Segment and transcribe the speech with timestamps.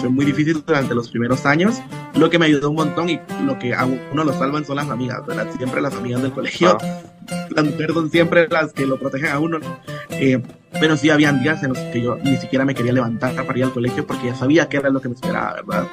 [0.00, 1.80] fue muy difícil durante los primeros años,
[2.14, 4.88] lo que me ayudó un montón y lo que a uno lo salvan son las
[4.88, 5.48] amigas, ¿verdad?
[5.56, 6.78] Siempre las amigas del colegio,
[7.50, 9.78] las mujeres son siempre las que lo protegen a uno, ¿no?
[10.10, 13.58] Eh, pero sí habían días en los que yo ni siquiera me quería levantar para
[13.58, 15.86] ir al colegio porque ya sabía que era lo que me esperaba, ¿verdad?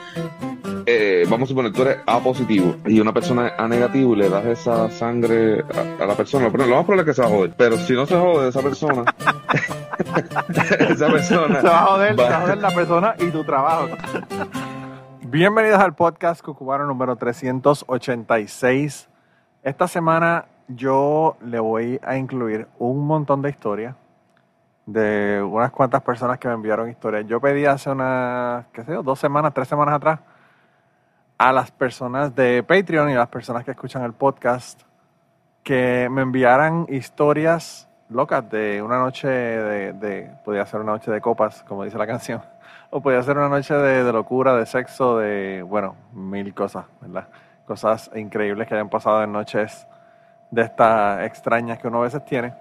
[0.90, 4.30] Eh, vamos a suponer, tú eres A positivo y una persona A negativo y le
[4.30, 6.50] das esa sangre a, a la persona.
[6.50, 7.54] Pero lo más probable es que se va a joder.
[7.58, 9.04] Pero si no se jode esa persona,
[10.90, 11.59] esa persona.
[11.59, 13.90] Se va a joder, se va a joder la persona y tu trabajo.
[15.23, 19.09] Bienvenidos al podcast Cucubano número 386.
[19.64, 23.94] Esta semana yo le voy a incluir un montón de historias
[24.86, 27.25] de unas cuantas personas que me enviaron historias.
[27.28, 30.22] Yo pedí hace unas, qué sé yo, dos semanas, tres semanas atrás
[31.38, 34.82] a las personas de Patreon y a las personas que escuchan el podcast
[35.64, 41.22] que me enviaran historias locas de una noche de, de podía ser una noche de
[41.22, 42.42] copas, como dice la canción,
[42.90, 47.28] o podía ser una noche de, de locura, de sexo, de, bueno, mil cosas, ¿verdad?
[47.66, 49.86] Cosas increíbles que hayan pasado en noches
[50.52, 52.54] de estas extrañas que uno a veces tiene.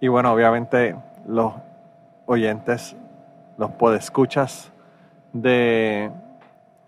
[0.00, 0.94] Y bueno, obviamente
[1.26, 1.54] los
[2.26, 2.94] oyentes,
[3.56, 4.70] los podescuchas
[5.32, 6.10] de,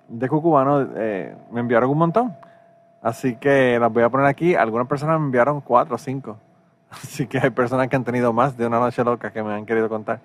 [0.09, 2.37] de Cucubano eh, me enviaron un montón.
[3.01, 4.55] Así que las voy a poner aquí.
[4.55, 6.39] Algunas personas me enviaron cuatro o cinco.
[6.91, 9.67] Así que hay personas que han tenido más de una noche loca que me han
[9.67, 10.21] querido contar.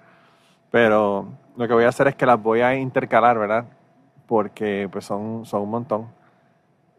[0.71, 3.65] Pero lo que voy a hacer es que las voy a intercalar, ¿verdad?
[4.25, 6.07] Porque pues son, son un montón.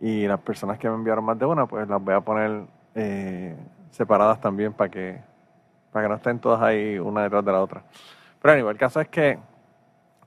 [0.00, 2.64] Y las personas que me enviaron más de una, pues las voy a poner
[2.94, 3.56] eh,
[3.91, 5.20] separadas también para que,
[5.91, 7.82] para que no estén todas ahí una detrás de la otra.
[8.41, 9.38] Pero anyway, el caso es que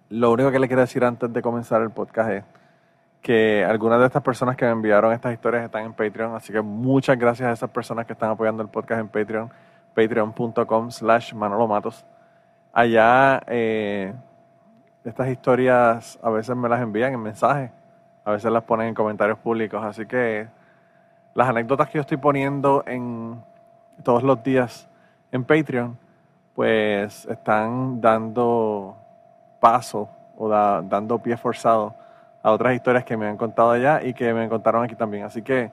[0.09, 2.43] lo único que le quiero decir antes de comenzar el podcast es
[3.21, 6.61] que algunas de estas personas que me enviaron estas historias están en Patreon, así que
[6.61, 9.51] muchas gracias a esas personas que están apoyando el podcast en Patreon,
[9.93, 12.05] patreon.com slash Manolo Matos.
[12.71, 14.13] Allá eh,
[15.03, 17.71] estas historias a veces me las envían en mensajes,
[18.23, 20.47] a veces las ponen en comentarios públicos, así que
[21.33, 23.43] las anécdotas que yo estoy poniendo en
[24.03, 24.87] todos los días
[25.31, 25.97] en Patreon,
[26.55, 28.97] pues están dando
[29.59, 31.95] paso o da- dando pie forzado
[32.43, 35.25] a otras historias que me han contado allá y que me contaron aquí también.
[35.25, 35.71] Así que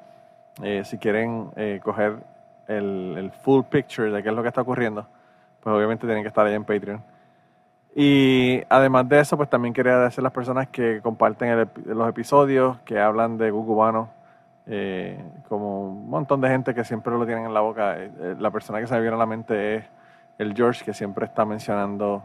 [0.62, 2.16] eh, si quieren eh, coger
[2.68, 5.06] el, full picture de qué es lo que está ocurriendo,
[5.60, 7.02] pues obviamente tienen que estar allá en Patreon.
[7.96, 12.78] Y además de eso, pues también quería agradecer a las personas que comparten los episodios,
[12.80, 14.10] que hablan de Cucubano,
[14.66, 17.96] eh, como un montón de gente que siempre lo tienen en la boca.
[17.96, 19.84] Eh, la persona que se me viene a la mente es
[20.38, 22.24] el George, que siempre está mencionando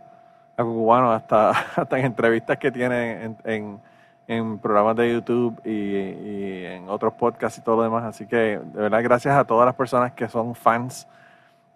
[0.59, 3.79] a Cucubano, hasta, hasta en entrevistas que tiene en, en-
[4.27, 8.03] en programas de YouTube y, y en otros podcasts y todo lo demás.
[8.03, 11.07] Así que, de verdad, gracias a todas las personas que son fans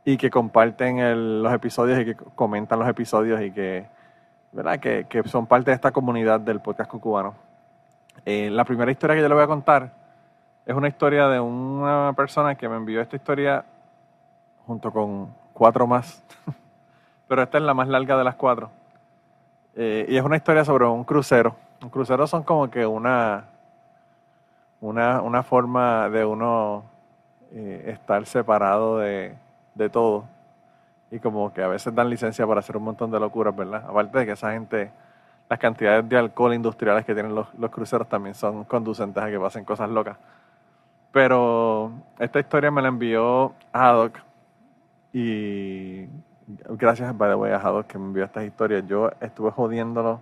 [0.05, 3.87] y que comparten el- los episodios y que comentan los episodios y que,
[4.51, 4.79] ¿verdad?
[4.79, 7.33] Que, que son parte de esta comunidad del podcast cucubano.
[8.23, 9.89] Eh, la primera historia que yo le voy a contar
[10.67, 13.65] es una historia de una persona que me envió esta historia
[14.67, 16.23] junto con cuatro más,
[17.27, 18.69] pero esta es la más larga de las cuatro.
[19.75, 21.55] Eh, y es una historia sobre un crucero.
[21.81, 23.45] Un crucero son como que una,
[24.81, 26.83] una, una forma de uno
[27.51, 29.35] eh, estar separado de,
[29.75, 30.25] de todo.
[31.11, 33.83] Y como que a veces dan licencia para hacer un montón de locuras, ¿verdad?
[33.87, 34.91] Aparte de que esa gente,
[35.49, 39.39] las cantidades de alcohol industriales que tienen los, los cruceros también son conducentes a que
[39.39, 40.17] pasen cosas locas.
[41.11, 44.17] Pero esta historia me la envió Haddock
[45.13, 46.07] y
[46.47, 48.83] gracias, by the way, a Haddock que me envió estas historias.
[48.87, 50.21] Yo estuve jodiéndolo,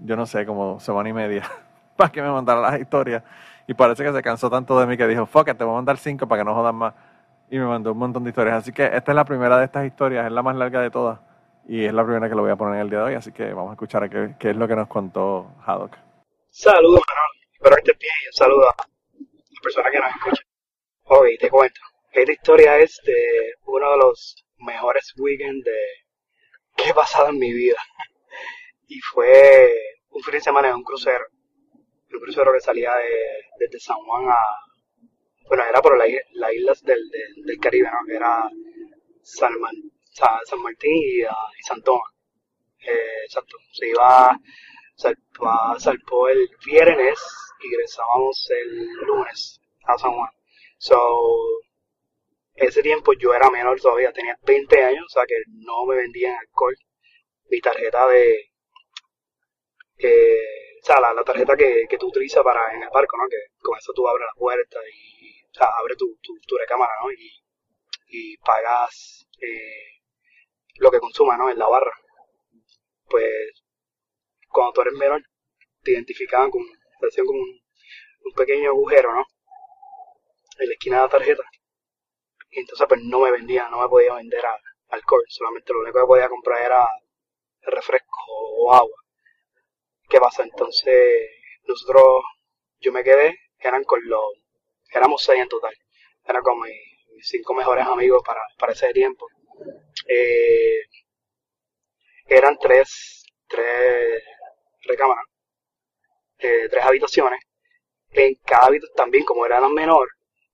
[0.00, 1.48] yo no sé, como semana y media
[1.96, 3.22] para que me mandara las historias.
[3.66, 5.96] Y parece que se cansó tanto de mí que dijo, fuck te voy a mandar
[5.96, 6.94] cinco para que no jodan más.
[7.50, 8.56] Y me mandó un montón de historias.
[8.56, 11.20] Así que esta es la primera de estas historias, es la más larga de todas.
[11.68, 13.14] Y es la primera que lo voy a poner en el día de hoy.
[13.14, 15.96] Así que vamos a escuchar a qué, es lo que nos contó Haddock.
[16.50, 17.32] Saludos, Manolo.
[17.52, 20.42] Espero que estés bien y un saludo a la persona que nos escucha.
[21.04, 21.80] Ok, te cuento.
[22.12, 25.78] Esta historia es de uno de los mejores weekends de...
[26.76, 27.78] que he pasado en mi vida.
[28.88, 29.72] Y fue
[30.10, 31.24] un fin de semana en un crucero.
[32.12, 34.36] Un crucero que salía de, desde San Juan a...
[35.48, 37.00] Bueno, era por las islas del,
[37.58, 38.06] Caribe, ¿no?
[38.06, 38.50] Que era
[39.22, 39.52] San,
[40.62, 42.90] Martín y, ah, y.
[42.90, 43.28] Eh.
[43.72, 44.38] Se iba
[44.94, 47.18] salpó, salpó el viernes
[47.60, 50.30] y regresábamos el lunes a San Juan.
[50.78, 50.96] So,
[52.54, 56.36] ese tiempo yo era menor todavía, tenía 20 años, o sea que no me vendían
[56.38, 56.76] alcohol.
[57.50, 58.50] Mi tarjeta de,
[59.98, 63.24] eh, o sea, la, la tarjeta que, que tú utilizas para en el barco, ¿no?
[63.28, 66.92] Que con eso tú abres la puerta y, o sea, abres tu, tu, tu recámara,
[67.02, 67.12] ¿no?
[67.12, 67.30] Y,
[68.08, 70.00] y pagas eh,
[70.76, 71.50] lo que consumas, ¿no?
[71.50, 71.92] En la barra.
[73.08, 73.62] Pues,
[74.48, 75.22] cuando tú eres menor,
[75.82, 76.62] te identificaban con,
[77.00, 77.60] te hacían como un,
[78.24, 79.24] un pequeño agujero, ¿no?
[80.58, 81.42] En la esquina de la tarjeta.
[82.52, 84.60] Y entonces, pues, no me vendía, no me podía vender a-
[84.90, 85.24] alcohol.
[85.28, 86.88] Solamente lo único que podía comprar era
[87.62, 88.96] refresco o agua.
[90.08, 90.42] ¿Qué pasa?
[90.44, 91.30] Entonces,
[91.66, 92.22] nosotros,
[92.80, 94.22] yo me quedé, eran con los,
[94.92, 95.74] éramos seis en total.
[96.24, 96.76] Era con mis,
[97.22, 99.26] cinco mejores amigos para, para ese tiempo.
[100.08, 100.82] Eh,
[102.26, 104.24] eran tres, tres
[104.82, 105.24] recámaras,
[106.38, 107.40] eh, tres habitaciones.
[108.12, 110.08] En cada habitación, también como eran menor,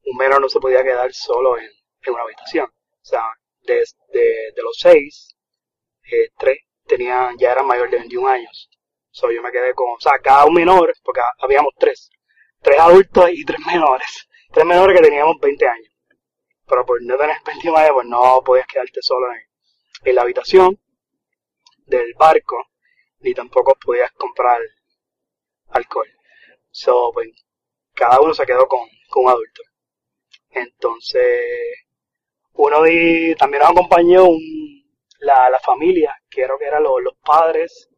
[0.06, 1.68] un menor no se podía quedar solo en,
[2.02, 2.66] en una habitación.
[2.66, 3.24] O sea,
[3.62, 5.36] de, de, los seis,
[6.10, 8.70] eh, tres tenían, ya eran mayores de 21 años.
[9.10, 12.10] So, yo me quedé con, o sea, cada un menor, porque habíamos tres,
[12.62, 15.92] tres adultos y tres menores, tres menores que teníamos 20 años.
[16.66, 19.40] Pero por no tener 21 años, pues no podías quedarte solo en,
[20.04, 20.78] en la habitación
[21.86, 22.62] del barco,
[23.20, 24.60] ni tampoco podías comprar
[25.70, 26.08] alcohol.
[26.70, 27.30] So, pues,
[27.94, 29.62] cada uno se quedó con, con un adulto.
[30.50, 31.87] Entonces,
[32.58, 34.40] uno de, también nos acompañó un,
[35.20, 37.88] la, la familia, que creo que eran los, los padres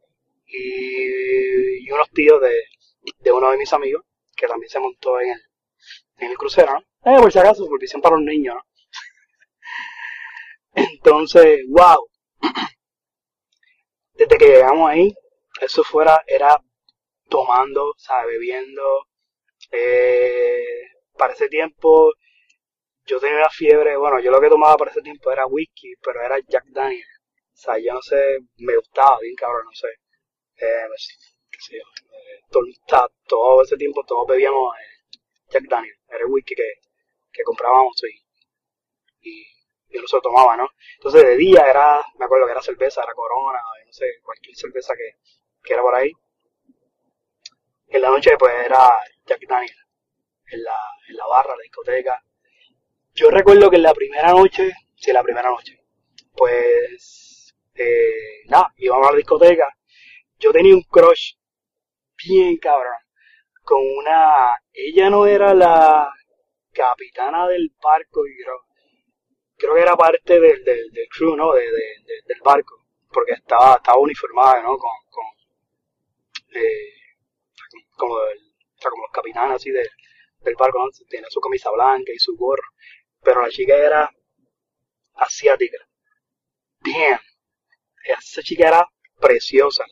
[0.46, 2.54] y, unos tíos de,
[3.18, 4.04] de uno de mis amigos,
[4.36, 5.40] que también se montó en el,
[6.18, 6.80] en el crucero, ¿no?
[7.10, 8.56] Eh, por si acaso, supervisión para los niños.
[10.74, 12.06] Entonces, wow.
[14.12, 15.14] Desde que llegamos ahí,
[15.62, 16.62] eso fuera, era
[17.28, 19.06] tomando, o sea, bebiendo.
[19.72, 20.62] Eh,
[21.16, 22.12] para ese tiempo,
[23.10, 26.36] yo tenía fiebre, bueno, yo lo que tomaba para ese tiempo era whisky, pero era
[26.48, 27.06] Jack Daniel.
[27.54, 29.88] O sea, yo no sé, me gustaba bien cabrón, no sé.
[30.56, 31.84] Eh, pues, qué sé yo.
[32.12, 32.64] eh, todo,
[33.26, 35.18] todo ese tiempo todos bebíamos eh,
[35.50, 35.94] Jack Daniel.
[36.08, 36.72] Era el whisky que,
[37.32, 39.46] que comprábamos y, y,
[39.88, 40.68] y uno se lo tomaba, ¿no?
[40.96, 44.94] Entonces de día era, me acuerdo que era cerveza, era Corona, no sé, cualquier cerveza
[44.96, 45.16] que,
[45.62, 46.12] que era por ahí.
[47.88, 48.88] En la noche pues era
[49.26, 49.76] Jack Daniel.
[50.46, 50.76] En la,
[51.08, 52.22] en la barra, la discoteca.
[53.20, 55.78] Yo recuerdo que en la primera noche, sí, la primera noche,
[56.34, 59.68] pues, eh, nada, íbamos a la discoteca.
[60.38, 61.34] Yo tenía un crush
[62.26, 62.94] bien cabrón
[63.62, 66.10] con una, ella no era la
[66.72, 68.60] capitana del barco, creo,
[69.56, 71.52] creo que era parte del, del, del crew, ¿no?
[71.52, 72.74] De, de- de- del barco,
[73.12, 74.76] porque estaba, estaba uniformada, ¿no?
[74.78, 75.24] Con, con
[76.54, 76.92] eh,
[77.96, 78.52] como, el-
[78.82, 79.88] o los capitanes así de-
[80.40, 80.86] del barco, ¿no?
[81.08, 82.68] Tenía su camisa blanca y su gorro,
[83.22, 84.10] pero la chica era
[85.14, 85.78] asiática.
[86.80, 87.20] Damn.
[88.04, 88.88] Esa chica era
[89.18, 89.84] preciosa.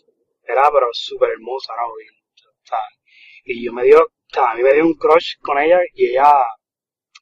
[0.42, 2.78] Era pero súper hermosa, o sea,
[3.44, 3.98] y yo me dio,
[4.36, 6.32] a mí me dio un crush con ella y ella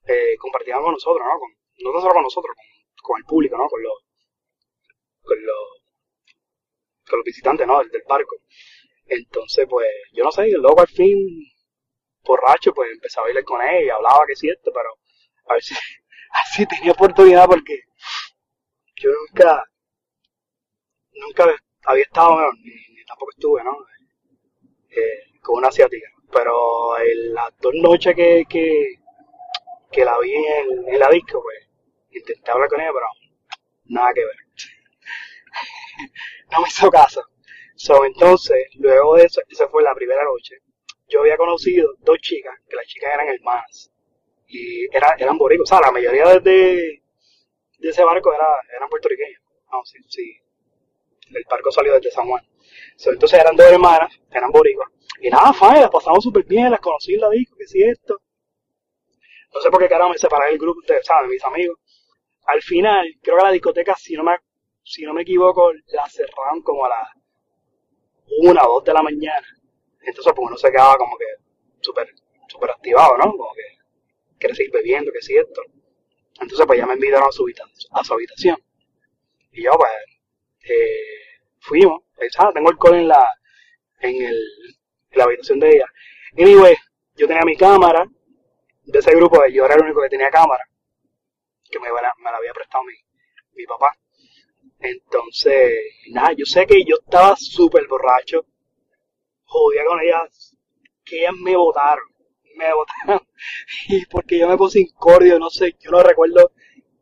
[0.06, 1.38] eh, compartía con nosotros, ¿no?
[1.38, 1.50] Con,
[1.92, 2.56] no solo con nosotros,
[3.02, 3.66] con, el público, ¿no?
[3.68, 4.04] Con los,
[5.22, 5.82] con los,
[7.08, 7.78] con los visitantes, ¿no?
[7.78, 8.36] Del, del barco.
[9.06, 11.18] Entonces, pues, yo no sé, luego al fin,
[12.24, 14.90] borracho, pues empecé a bailar con ella y hablaba que es cierto, pero
[15.48, 15.74] a ver si,
[16.44, 17.80] así tenía oportunidad porque
[18.96, 19.64] yo nunca,
[21.12, 23.76] nunca había estado, bueno, ni, tampoco estuve, ¿no?
[24.90, 26.08] Eh, con una asiática.
[26.32, 31.68] Pero en las dos noches que, que, la vi en, en la disco, pues,
[32.10, 33.06] intenté hablar con ella, pero
[33.84, 34.36] nada que ver.
[36.50, 37.22] no me hizo caso.
[37.76, 40.56] So, entonces, luego de eso, esa fue la primera noche,
[41.08, 43.92] yo había conocido dos chicas, que las chicas eran hermanas,
[44.48, 47.02] y era, eran boricuas, o sea, la mayoría de, de,
[47.88, 49.40] ese barco era, eran puertorriqueños.
[49.72, 50.40] No, sí, sí,
[51.34, 52.44] el barco salió desde San Juan.
[52.96, 54.88] So, entonces eran dos hermanas, eran boricuas,
[55.20, 58.20] y nada, fine, las pasamos súper bien, las conocí en la disco, que si esto.
[59.54, 61.28] No sé por qué carajo me separé del grupo de, ¿sabes?
[61.28, 61.78] de mis amigos.
[62.46, 64.36] Al final, creo que la discoteca, si no me,
[64.82, 67.08] si no me equivoco, la cerraron como a las
[68.38, 69.46] una o dos de la mañana.
[70.02, 71.24] Entonces, pues uno se quedaba como que
[71.80, 72.08] súper,
[72.48, 73.24] súper activado, ¿no?
[73.30, 73.75] Como que
[74.46, 75.62] quiere seguir bebiendo, que si esto.
[76.40, 77.46] Entonces, pues ya me invitaron a su,
[77.90, 78.56] a su habitación.
[79.52, 79.92] Y yo, pues,
[80.64, 82.02] eh, fuimos.
[82.14, 83.28] Pues, ah, tengo alcohol en la,
[84.00, 84.36] en el,
[85.10, 85.86] en la habitación de ella.
[86.38, 86.76] Anyway,
[87.16, 88.06] yo tenía mi cámara.
[88.84, 90.62] De ese grupo, yo era el único que tenía cámara.
[91.68, 92.94] Que me, me la había prestado mi,
[93.54, 93.96] mi papá.
[94.78, 95.78] Entonces,
[96.10, 98.46] nada, yo sé que yo estaba súper borracho.
[99.44, 100.56] Jodía con ellas.
[101.04, 102.15] Que ellas me votaron.
[102.56, 103.26] Me votaron.
[103.88, 106.52] Y porque yo me puse incordio, no sé, yo no recuerdo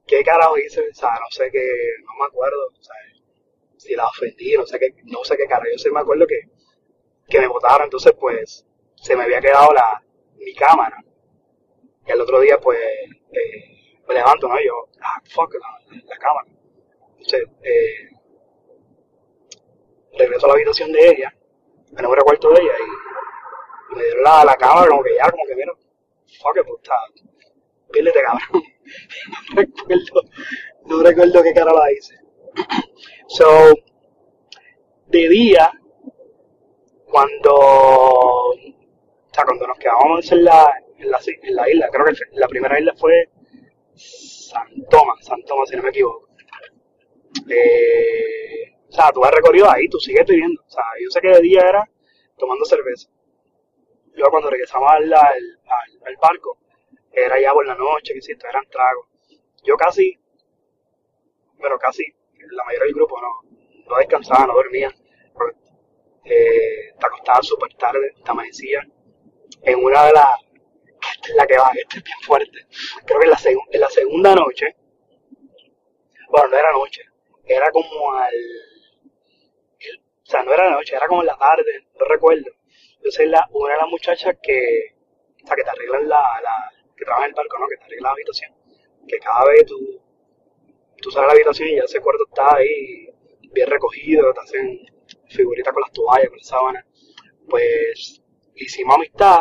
[0.06, 0.80] qué carajo hice.
[0.90, 1.66] O sea, no sé qué,
[2.04, 2.66] no me acuerdo.
[2.78, 2.96] O sea,
[3.76, 5.70] si la ofendí, no sé qué, no sé qué carajo.
[5.72, 6.40] Yo sí me acuerdo que
[7.28, 10.02] que me botaron, entonces pues se me había quedado la,
[10.36, 10.96] mi cámara.
[12.06, 14.60] Y al otro día pues eh, me levanto, ¿no?
[14.60, 16.46] Y yo, ah, fuck, la, cámara.
[17.18, 18.10] Entonces, eh,
[20.18, 21.34] regreso a la habitación de ella,
[21.92, 23.13] me número al cuarto de ella y
[23.94, 25.72] me dieron la, la cámara como que ya, como que mira,
[26.40, 26.94] fuck, puta,
[27.92, 28.62] píldete cabrón.
[29.54, 30.30] no recuerdo,
[30.86, 32.14] no recuerdo qué cara la hice.
[33.28, 33.74] so,
[35.06, 35.72] de día,
[37.06, 38.54] cuando, o
[39.32, 42.78] sea, cuando nos quedábamos en la, en la, en la isla, creo que la primera
[42.78, 43.28] isla fue
[43.94, 46.28] San Tomás, San Tomás, si no me equivoco.
[47.48, 50.62] Eh, o sea, tú has recorrido ahí, tú sigues viviendo.
[50.66, 51.88] O sea, yo sé que de día era
[52.38, 53.08] tomando cerveza.
[54.14, 55.58] Luego cuando regresamos al, al,
[56.06, 56.58] al barco,
[57.12, 59.06] era ya por la noche, que si esto eran tragos.
[59.62, 60.18] Yo casi,
[61.60, 62.04] pero casi,
[62.50, 63.50] la mayoría del grupo no,
[63.88, 64.92] no descansaba, no dormía.
[65.32, 65.58] Porque,
[66.24, 68.86] eh, te acostaba súper tarde, te amanecía.
[69.62, 70.40] En una de las,
[71.14, 72.66] esta es la que va, esta es bien fuerte.
[73.06, 73.38] Creo que en la,
[73.72, 74.76] en la segunda noche,
[76.28, 77.02] bueno, no era noche,
[77.46, 78.34] era como al,
[80.22, 82.50] o sea, no era noche, era como en la tarde, no recuerdo.
[83.04, 84.96] Entonces la, una de las muchachas que,
[85.44, 87.68] o que te arreglan la, la que trabaja en el barco, ¿no?
[87.68, 88.50] Que te arregla la habitación.
[89.06, 89.76] Que cada vez tú,
[91.02, 93.10] tú sales a la habitación y ya ese cuarto está ahí
[93.52, 94.86] bien recogido, te hacen
[95.28, 96.86] figuritas con las toallas, con las sábanas.
[97.46, 98.22] Pues
[98.54, 99.40] hicimos amistad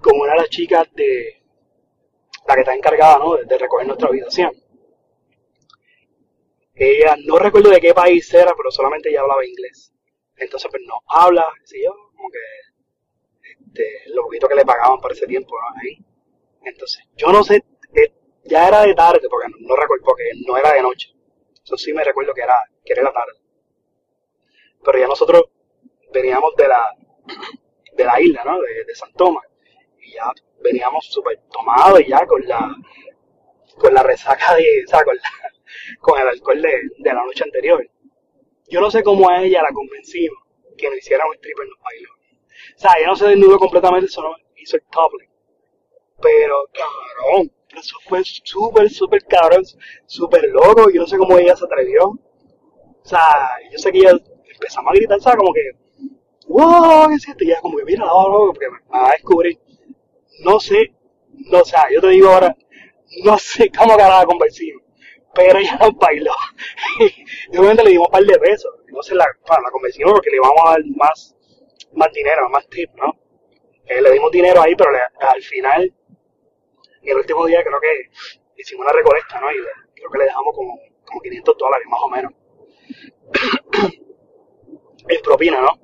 [0.00, 1.42] con una de las chicas de
[2.48, 3.36] la que está encargada, ¿no?
[3.36, 4.52] De, de recoger nuestra habitación.
[6.74, 9.92] Ella, no recuerdo de qué país era, pero solamente ella hablaba inglés.
[10.36, 12.69] Entonces, pues no habla, ¿sí yo, como que
[13.70, 15.98] este, lo poquito que le pagaban por ese tiempo ahí.
[16.62, 17.56] Entonces, yo no sé,
[17.94, 18.12] eh,
[18.44, 21.14] ya era de tarde, porque no, recuerdo, porque no era de noche.
[21.64, 23.32] Eso sí me recuerdo que era, que era tarde.
[24.84, 25.44] Pero ya nosotros
[26.12, 26.96] veníamos de la,
[27.92, 28.60] de la isla, ¿no?
[28.60, 29.44] De, de San Tomás.
[30.00, 32.74] Y ya veníamos súper tomados y ya con la,
[33.78, 35.16] con la resaca de, o sea, con
[36.00, 37.86] con el alcohol de, de la noche anterior.
[38.68, 40.38] Yo no sé cómo a ella la convencimos
[40.76, 42.19] que no hiciera un stripper en los bailos.
[42.76, 45.28] O sea, ella no se desnudó completamente, solo hizo el topless.
[46.20, 49.64] Pero, cabrón, eso fue súper, súper cabrón,
[50.06, 50.90] súper loco.
[50.90, 52.08] Yo no sé cómo ella se atrevió.
[52.08, 52.18] O
[53.02, 54.12] sea, yo sé que ella
[54.52, 55.38] empezamos a gritar, ¿sabes?
[55.38, 55.70] Como que,
[56.48, 57.44] wow, ¿qué es esto?
[57.44, 59.58] Y ella como que, mira, no, no, porque me va a descubrir.
[60.44, 60.94] No sé,
[61.50, 62.56] no, o sea, yo te digo ahora,
[63.24, 64.82] no sé cómo la convencimos
[65.34, 66.32] pero ella nos bailó.
[67.52, 68.72] y obviamente le dimos un par de pesos.
[68.86, 71.36] Entonces la, la convencimos porque le íbamos a dar más,
[71.92, 73.18] más dinero, más tip, ¿no?
[73.86, 75.94] Eh, le dimos dinero ahí, pero le, al final,
[77.02, 78.10] en el último día creo que
[78.56, 79.50] hicimos una recolecta, ¿no?
[79.50, 79.56] Y
[79.94, 82.32] creo que le dejamos como, como 500 dólares más o menos.
[85.08, 85.80] en propina, ¿no?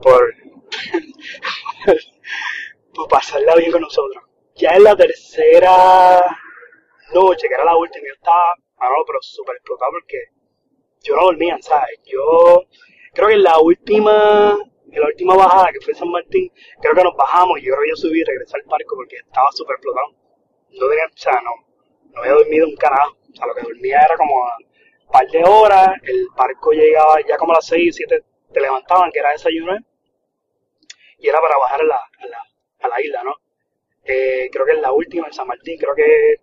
[0.00, 0.34] Por,
[2.94, 4.24] por pasarla bien con nosotros.
[4.54, 6.24] Ya en la tercera
[7.12, 8.54] noche, que era la última, yo estaba
[8.90, 10.18] no, pero súper explotado porque
[11.02, 12.00] yo no dormía, ¿sabes?
[12.04, 12.64] Yo
[13.12, 14.58] creo que en la última,
[14.92, 17.82] en la última bajada que fue San Martín, creo que nos bajamos y yo creo
[17.84, 20.08] que yo subí y regresé al parque porque estaba súper explotado.
[20.70, 21.50] No tenía, o sea, no,
[22.12, 23.16] no había dormido un carajo.
[23.32, 27.36] O sea, lo que dormía era como un par de horas, el barco llegaba ya
[27.38, 28.22] como a las 6, 7,
[28.52, 29.76] te levantaban, que era desayuno,
[31.18, 32.38] y era para bajar a la, a la,
[32.80, 33.34] a la isla, ¿no?
[34.04, 36.36] Eh, creo que en la última, en San Martín, creo que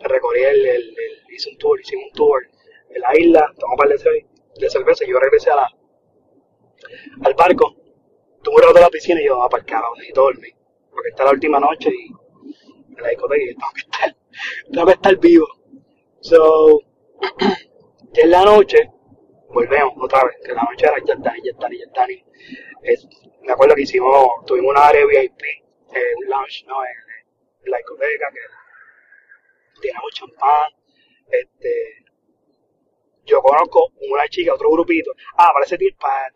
[0.00, 0.96] recorrí el, el,
[1.30, 2.46] hice un tour, hicimos un tour
[2.90, 5.68] en la isla, tomamos un par de, de cerveza yo regresé a la,
[7.22, 7.76] al barco,
[8.48, 9.64] un rato a la piscina y yo, a el
[9.96, 10.54] necesito dormir,
[10.90, 12.06] porque está la última noche y
[12.96, 14.16] en la discoteca y tengo que estar,
[14.72, 15.46] tengo que estar vivo.
[16.20, 16.80] So,
[18.12, 18.90] ya en la noche,
[19.48, 22.24] volvemos otra vez, que la noche era ya ya Yatani, Yatani.
[22.82, 23.06] Es,
[23.42, 25.42] me acuerdo que hicimos, tuvimos una área VIP,
[26.18, 26.82] un lounge, ¿no?
[26.84, 30.72] En, en la discoteca, que tiramos champán,
[31.30, 31.99] este,
[33.30, 35.86] yo conozco una chica, otro grupito, ah, parece que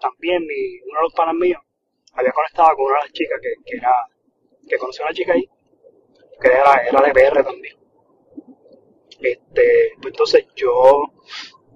[0.00, 1.60] también mi, uno de los panas míos
[2.12, 3.92] había conectado con una de las chicas que, que era,
[4.68, 5.48] que conoció a una chica ahí,
[6.40, 7.76] que era, era de PR también.
[9.20, 11.02] Este, pues entonces yo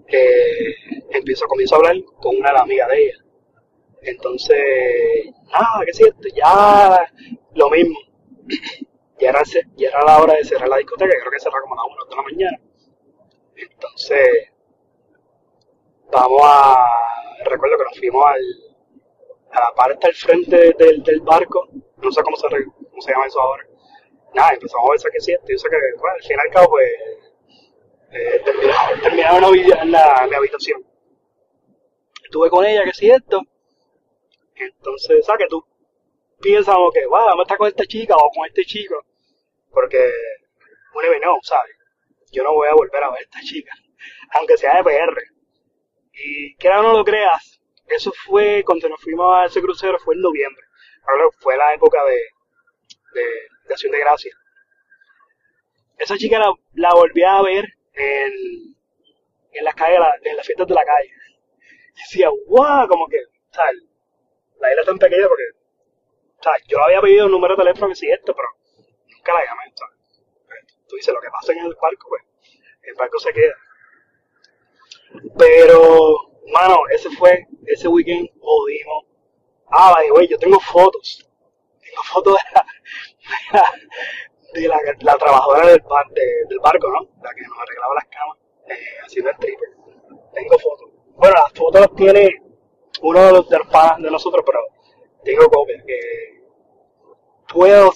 [0.07, 0.75] eh,
[1.11, 3.25] empiezo, comienzo a hablar con una de las amigas de ella.
[4.03, 4.59] Entonces,
[5.51, 7.11] nada, que cierto, ya
[7.55, 7.99] lo mismo
[9.19, 9.43] ya era,
[9.77, 12.05] ya era la hora de cerrar la discoteca, creo que cerraba como a las 1
[12.05, 12.61] de la mañana.
[13.57, 14.53] Entonces,
[16.11, 16.77] vamos a.
[17.45, 18.41] Recuerdo que nos fuimos al,
[19.53, 22.49] a la parte al frente del, del barco, no sé cómo se,
[22.91, 23.65] cómo se llama eso ahora.
[24.35, 26.69] Nada, empezamos a ver que sí, yo sé que, bueno, al fin y al cabo,
[26.71, 26.91] pues,
[28.13, 28.43] eh,
[29.03, 30.85] terminaron, en, la, en habitación.
[32.25, 33.43] Estuve con ella, que es cierto,
[34.55, 35.65] Entonces, ¿sabes que tú
[36.41, 39.03] piensas que, wow, vamos a estar con esta chica o con este chico?
[39.71, 40.11] Porque
[40.95, 41.77] uno no, ¿sabes?
[42.33, 43.73] Yo no voy a volver a ver a esta chica,
[44.39, 45.38] aunque sea de PR.
[46.25, 50.21] Y que no lo creas, eso fue cuando nos fuimos a ese crucero, fue en
[50.23, 50.65] noviembre.
[51.07, 52.21] Ahora fue la época de,
[53.15, 53.25] de,
[53.67, 54.35] de Acción de Gracia.
[55.99, 58.33] Esa chica la, la volví a ver en,
[59.53, 61.11] en las calles, en las fiestas de la calle.
[61.97, 63.19] Y decía, wow, como que,
[63.51, 63.83] ¿sabes?
[64.61, 65.45] La isla tan pequeña porque,
[66.41, 66.63] ¿sabes?
[66.69, 68.49] Yo había pedido un número de teléfono que sí esto, pero
[69.17, 69.97] nunca la llamé, ¿sabes?
[70.89, 72.23] Tú dices, lo que pasa en el barco, pues,
[72.83, 73.55] el barco se queda.
[75.37, 76.17] Pero,
[76.53, 79.05] mano, ese fue, ese weekend jodimos.
[79.71, 81.29] Ah, güey, yo tengo fotos.
[81.81, 82.41] Tengo fotos de
[84.69, 87.09] la, de la, trabajadora del, bar, de, del barco, ¿no?
[87.23, 88.39] La que nos arreglaba las camas,
[88.69, 89.69] eh, haciendo el triple.
[90.35, 90.91] Tengo fotos.
[91.17, 92.43] Bueno, las fotos las tiene
[93.03, 94.59] uno de los, panas de nosotros, pero
[95.25, 95.99] tengo copias que
[97.53, 97.93] puedo,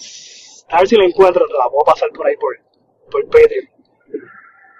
[0.69, 2.59] a ver si la encuentro, te la puedo pasar por ahí por,
[3.11, 3.69] por Patreon.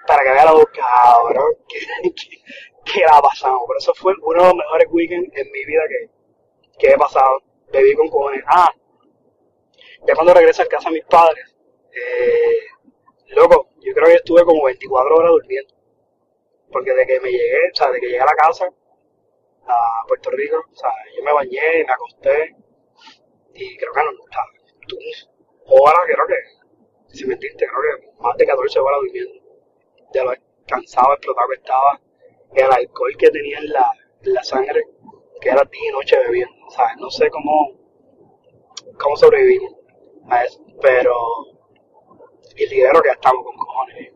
[0.07, 1.79] Para que vea lo cabrón que,
[2.11, 3.63] que, que la pasamos.
[3.67, 6.09] Pero eso fue uno de los mejores weekends en mi vida que,
[6.79, 7.41] que he pasado.
[7.71, 8.43] Bebí con cojones.
[8.47, 8.69] Ah,
[10.05, 11.55] ya cuando regresé a casa de mis padres,
[11.91, 12.57] eh,
[13.35, 15.73] loco, yo creo que estuve como 24 horas durmiendo.
[16.71, 18.65] Porque de que me llegué, o sea, de que llegué a la casa,
[19.67, 22.55] a Puerto Rico, o sea, yo me bañé, me acosté,
[23.53, 24.43] y creo que no, o sea,
[25.67, 29.42] horas, creo que, sin mentirte, creo que más de 14 horas durmiendo.
[30.13, 30.31] De lo
[30.67, 31.99] cansado, explotado que estaba,
[32.53, 33.91] el alcohol que tenía en la,
[34.21, 34.83] en la sangre,
[35.41, 36.95] que era día y noche bebiendo, ¿sabes?
[36.97, 37.71] No sé cómo,
[38.99, 39.73] cómo sobrevivimos
[40.29, 41.13] a eso, pero
[42.55, 44.13] el dinero que gastamos con cojones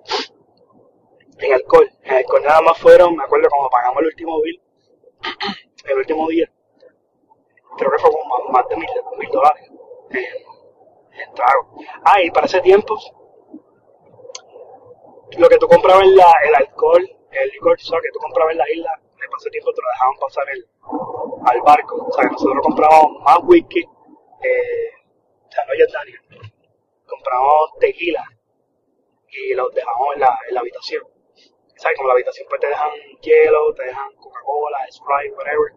[1.39, 1.89] en alcohol.
[2.03, 4.61] En alcohol nada más fueron, me acuerdo cuando pagamos el último bill,
[5.85, 6.51] el último día,
[7.77, 9.69] creo que fue como más, de mil, mil dólares
[10.11, 11.75] en, en trago.
[12.03, 12.97] Ah, y para ese tiempo,
[15.35, 18.03] lo que tú comprabas en la, el alcohol, el licor, ¿sabes?
[18.03, 20.67] que tú comprabas en la isla, de ese tiempo te lo dejaban pasar el,
[21.45, 22.07] al barco.
[22.07, 24.89] O sea, nosotros comprábamos más whisky, eh,
[25.47, 25.85] o sea, no ya
[27.05, 28.23] comprábamos tequila
[29.29, 31.03] y los dejamos en la, en la habitación.
[31.75, 31.97] ¿Sabes?
[31.97, 32.89] Como la habitación pues te dejan
[33.21, 35.73] hielo, te dejan Coca-Cola, Sprite, whatever.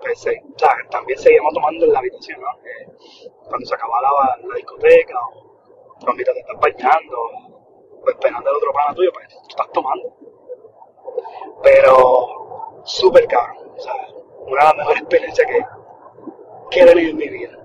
[0.00, 2.48] Pues, sí, o sea, también seguimos tomando en la habitación, ¿no?
[2.64, 2.86] Eh,
[3.48, 5.58] cuando se acaba la, la discoteca o
[6.04, 7.51] cuando te estás bañando
[8.04, 10.16] o esperando el otro pana tuyo, pues estás tomando.
[11.62, 13.92] Pero súper cabrón, sea,
[14.46, 15.64] una de las mejores experiencias que,
[16.70, 17.58] que he tenido en mi vida.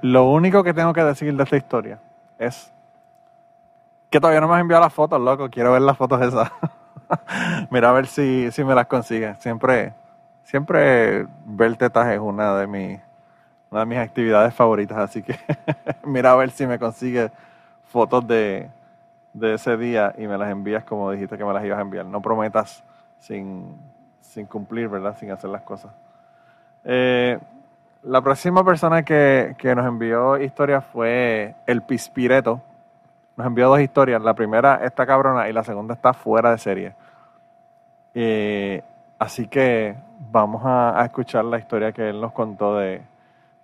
[0.00, 2.00] Lo único que tengo que decir de esta historia
[2.38, 2.72] es
[4.10, 5.48] que todavía no me has enviado las fotos, loco.
[5.48, 6.50] Quiero ver las fotos esas.
[7.70, 9.38] Mira a ver si, si me las consigues.
[9.38, 9.94] Siempre,
[10.42, 13.00] siempre ver tetas es una de mis,
[13.70, 15.38] una de mis actividades favoritas, así que
[16.04, 17.30] mira a ver si me consigues
[17.90, 18.68] fotos de,
[19.32, 22.06] de ese día y me las envías como dijiste que me las ibas a enviar.
[22.06, 22.84] No prometas
[23.18, 23.76] sin,
[24.20, 25.16] sin cumplir, ¿verdad?
[25.18, 25.92] Sin hacer las cosas.
[26.84, 27.38] Eh,
[28.02, 32.60] la próxima persona que, que nos envió historia fue el Pispireto.
[33.36, 34.20] Nos envió dos historias.
[34.20, 36.94] La primera está cabrona y la segunda está fuera de serie.
[38.14, 38.82] Eh,
[39.18, 39.96] así que
[40.30, 43.00] vamos a, a, escuchar la historia que él nos contó de,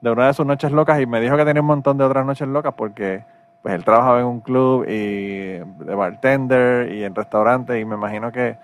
[0.01, 2.25] de una de sus noches locas y me dijo que tenía un montón de otras
[2.25, 3.25] noches locas porque
[3.63, 8.31] pues él trabajaba en un club y de bartender y en restaurantes y me imagino
[8.31, 8.57] que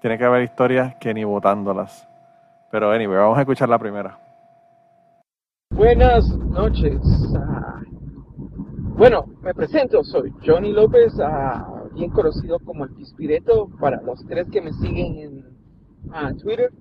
[0.00, 2.08] tiene que haber historias que ni votándolas.
[2.70, 4.18] Pero anyway, vamos a escuchar la primera.
[5.70, 7.00] Buenas noches.
[7.02, 14.24] Uh, bueno, me presento, soy Johnny López, uh, bien conocido como el Pispireto para los
[14.26, 15.44] tres que me siguen en
[16.10, 16.72] uh, Twitter.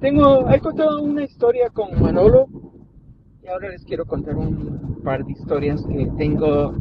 [0.00, 2.46] tengo, he contado una historia con Manolo
[3.42, 6.74] y ahora les quiero contar un par de historias que tengo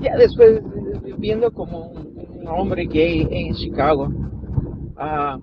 [0.00, 0.62] ya después
[1.04, 4.08] viviendo como un, hombre gay en Chicago.
[4.96, 5.38] ha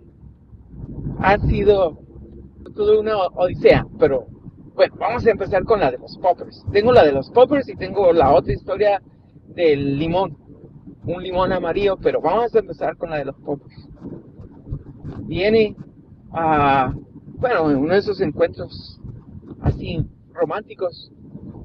[1.48, 2.00] sido
[2.76, 4.26] toda una odisea, pero
[4.74, 6.66] bueno, vamos a empezar con la de los poppers.
[6.72, 9.02] Tengo la de los poppers y tengo la otra historia
[9.50, 10.36] del limón,
[11.06, 13.88] un limón amarillo, pero vamos a empezar con la de los poppers.
[15.28, 15.76] Viene
[16.32, 16.92] a,
[17.38, 19.00] bueno, en uno de esos encuentros
[19.66, 21.12] así románticos,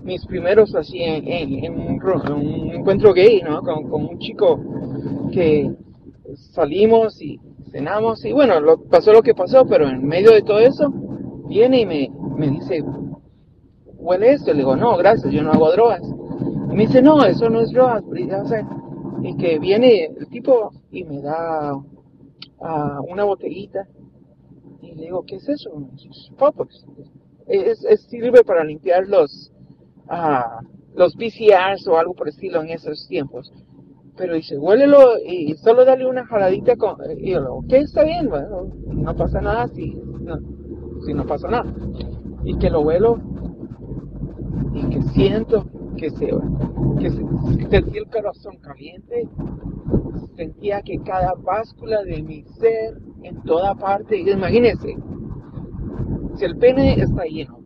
[0.03, 3.63] mis primeros así en, un, en un, encuentro gay, ¿no?
[3.63, 4.59] Con, con un chico
[5.33, 5.71] que
[6.53, 7.39] salimos y
[7.71, 8.55] cenamos y bueno,
[8.91, 10.93] pasó lo que pasó, pero en medio de todo eso,
[11.49, 12.83] viene y me, me dice,
[13.97, 14.53] ¿huele esto?
[14.53, 16.03] Le digo, no, gracias, yo no hago drogas.
[16.03, 18.03] Y me dice, no, eso no es drogas,
[19.23, 23.87] y que viene el tipo y me da uh, una botellita
[24.81, 25.71] y Y le digo, ¿qué es eso?
[26.39, 26.87] Poppers.
[27.51, 29.53] Es, es, sirve para limpiar los,
[30.09, 33.53] uh, los VCRs o algo por el estilo en esos tiempos.
[34.17, 36.97] Pero dice, huélelo y solo dale una jaladita con...
[37.19, 40.39] Y yo, ok, está bien, bueno, no pasa nada si no,
[41.05, 41.75] si no pasa nada.
[42.45, 43.19] Y que lo huelo
[44.75, 46.31] y que siento que se,
[47.01, 49.29] que se, sentí el corazón caliente,
[50.37, 54.97] sentía que cada báscula de mi ser en toda parte, imagínense,
[56.41, 57.61] si el pene está lleno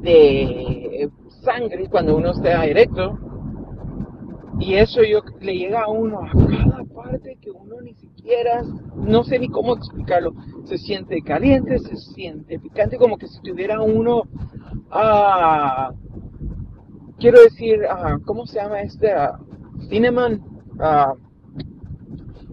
[0.00, 1.10] de
[1.42, 3.18] sangre cuando uno está erecto,
[4.60, 8.62] y eso yo le llega a uno a cada parte que uno ni siquiera,
[8.94, 10.34] no sé ni cómo explicarlo,
[10.66, 14.22] se siente caliente, se siente picante, como que si tuviera uno,
[14.92, 15.90] ah,
[17.18, 19.10] quiero decir, ah, ¿cómo se llama este?
[19.10, 19.36] Ah,
[19.88, 20.40] cinnamon,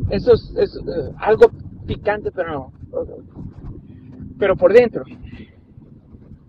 [0.09, 1.51] eso es, es eh, algo
[1.85, 2.71] picante, pero no,
[4.39, 5.03] pero por dentro.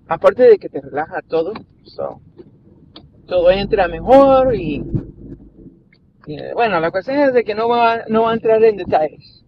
[0.09, 1.53] Aparte de que te relaja todo,
[3.27, 4.83] todo entra mejor y
[6.55, 9.45] bueno, la cuestión es de que no va, no a entrar en detalles.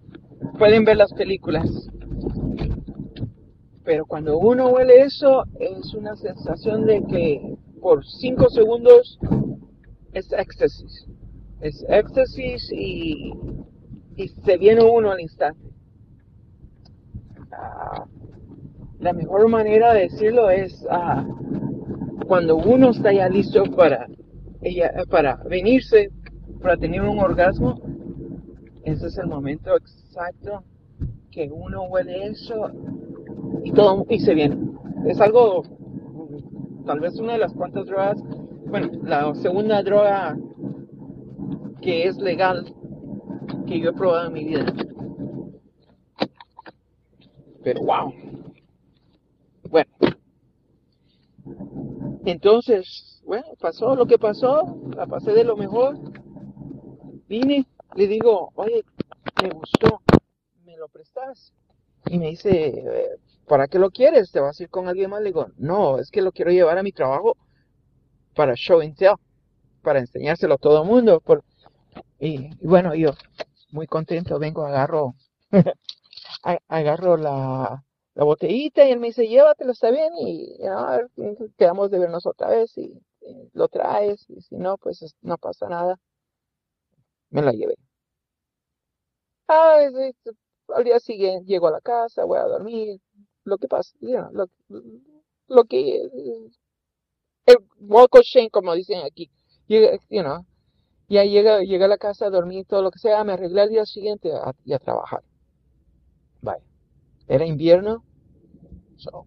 [0.58, 1.68] Pueden ver las películas.
[3.84, 9.18] Pero cuando uno huele eso, es una sensación de que por 5 segundos
[10.12, 11.06] es éxtasis.
[11.60, 13.32] Es éxtasis y,
[14.16, 15.60] y se viene uno al instante.
[17.52, 18.04] Ah,
[19.00, 21.26] la mejor manera de decirlo es ah,
[22.26, 24.06] cuando uno está ya listo para,
[25.10, 26.10] para venirse
[26.60, 27.80] para tener un orgasmo,
[28.84, 30.62] ese es el momento exacto
[31.30, 32.70] que uno huele eso
[33.64, 34.58] y todo y se viene.
[35.06, 35.62] Es algo,
[36.84, 38.22] tal vez una de las cuantas drogas,
[38.66, 40.36] bueno, la segunda droga
[41.80, 42.74] que es legal
[43.66, 44.66] que yo he probado en mi vida.
[47.62, 48.12] Pero wow.
[49.70, 49.90] Bueno.
[52.24, 55.96] Entonces, bueno, pasó lo que pasó, la pasé de lo mejor.
[57.28, 58.84] Vine, le digo, oye,
[59.40, 60.02] me gustó,
[60.64, 61.52] ¿me lo prestas?
[62.06, 62.84] Y me dice,
[63.46, 64.32] ¿para qué lo quieres?
[64.32, 65.20] ¿Te vas a ir con alguien más?
[65.20, 67.36] Le digo, no, es que lo quiero llevar a mi trabajo
[68.34, 69.14] para show and tell,
[69.82, 71.20] para enseñárselo a todo el mundo.
[71.20, 71.44] Por...
[72.18, 73.12] Y, bueno, yo
[73.70, 75.14] muy contento, vengo, agarro,
[76.68, 80.58] agarro la, la botellita y él me dice, llévatelo, está bien, y
[81.56, 83.00] quedamos de vernos otra vez y,
[83.52, 85.96] lo traes, y si no, pues no pasa nada
[87.30, 87.76] me la llevé.
[89.48, 89.78] Ah,
[90.74, 93.00] al día siguiente llego a la casa, voy a dormir,
[93.44, 94.46] lo que pasa, lo,
[95.48, 96.02] lo, que,
[97.46, 99.30] el walk of como dicen aquí,
[99.68, 100.44] you know,
[101.08, 103.70] ya llega, llega a la casa a dormir, todo lo que sea, me arreglé al
[103.70, 105.22] día siguiente a, y a trabajar.
[107.30, 108.02] Era invierno,
[108.96, 109.24] so,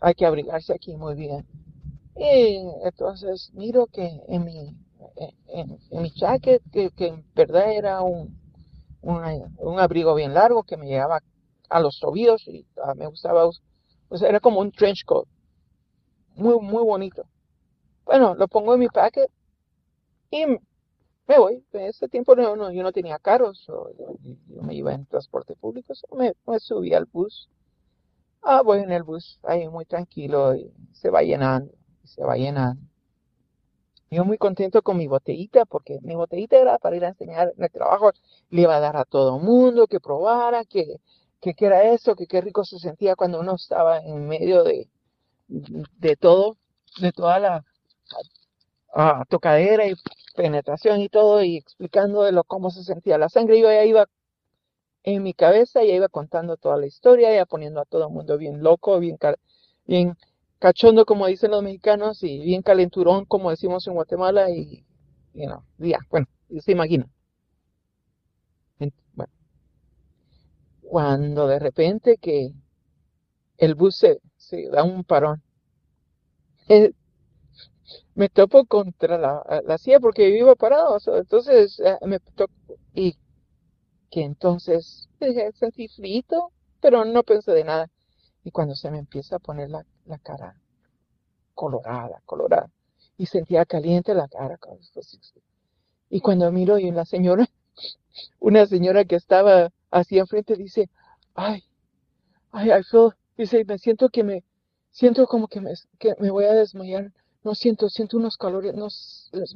[0.00, 1.46] hay que abrigarse aquí muy bien.
[2.16, 4.76] Y entonces miro que en mi
[5.46, 8.36] en, mi jacket, que, en verdad era un,
[9.00, 11.20] un, abrigo bien largo que me llegaba
[11.68, 13.48] a los tobillos y ah, me gustaba,
[14.08, 15.28] pues era como un trench coat,
[16.34, 17.22] muy, muy bonito.
[18.04, 19.30] Bueno, lo pongo en mi packet
[20.32, 20.46] y
[21.26, 21.64] me voy.
[21.72, 23.90] En ese tiempo no, yo no tenía carros, yo,
[24.62, 27.48] me iba en transporte público, me, me subí al bus.
[28.42, 31.72] Ah, voy en el bus, ahí muy tranquilo y se va llenando,
[32.04, 32.82] se va llenando.
[34.10, 37.64] Yo muy contento con mi botellita, porque mi botellita era para ir a enseñar en
[37.64, 38.10] el trabajo,
[38.50, 41.00] le iba a dar a todo mundo que probara, que,
[41.40, 44.88] que, era eso, que qué rico se sentía cuando uno estaba en medio de,
[45.48, 46.58] de todo,
[47.00, 47.64] de toda la
[49.28, 49.94] tocadera y
[50.36, 53.60] penetración y todo, y explicando de lo cómo se sentía la sangre.
[53.60, 54.06] Yo ya iba
[55.04, 58.38] en mi cabeza, ya iba contando toda la historia, ya poniendo a todo el mundo
[58.38, 59.18] bien loco, bien,
[59.86, 60.16] bien
[60.58, 64.84] cachondo, como dicen los mexicanos, y bien calenturón, como decimos en Guatemala, y,
[65.34, 66.26] you know, ya, bueno,
[66.60, 67.08] se imagina.
[69.14, 69.32] Bueno,
[70.82, 72.52] cuando de repente que
[73.58, 75.42] el bus se, da un parón,
[76.68, 76.92] eh,
[78.14, 82.52] me topo contra la, la, silla porque yo iba parado, entonces eh, me topo,
[82.94, 83.16] y
[84.10, 85.08] que entonces
[85.54, 87.90] sentí frito, pero no pensé de nada.
[88.44, 90.56] Y cuando se me empieza a poner la, la cara
[91.54, 92.70] colorada, colorada,
[93.16, 94.58] y sentía caliente la cara.
[96.10, 97.48] Y cuando miro y la señora,
[98.40, 100.90] una señora que estaba así enfrente dice,
[101.34, 101.64] ay,
[102.50, 104.44] ay, I feel, dice, me siento que me,
[104.90, 107.12] siento como que me, que me voy a desmayar,
[107.44, 108.88] no siento, siento unos calores, no,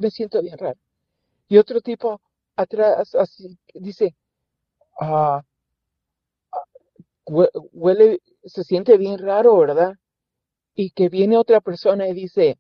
[0.01, 0.79] me siento bien raro.
[1.49, 2.20] Y otro tipo
[2.57, 4.16] atrás, así, dice,
[5.01, 5.42] ah,
[7.27, 9.94] hue- huele, se siente bien raro, ¿verdad?
[10.75, 12.59] Y que viene otra persona y dice,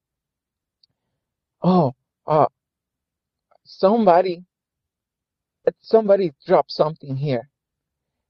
[1.62, 1.92] oh,
[2.26, 2.46] uh,
[3.64, 4.46] somebody,
[5.80, 7.50] somebody dropped something here.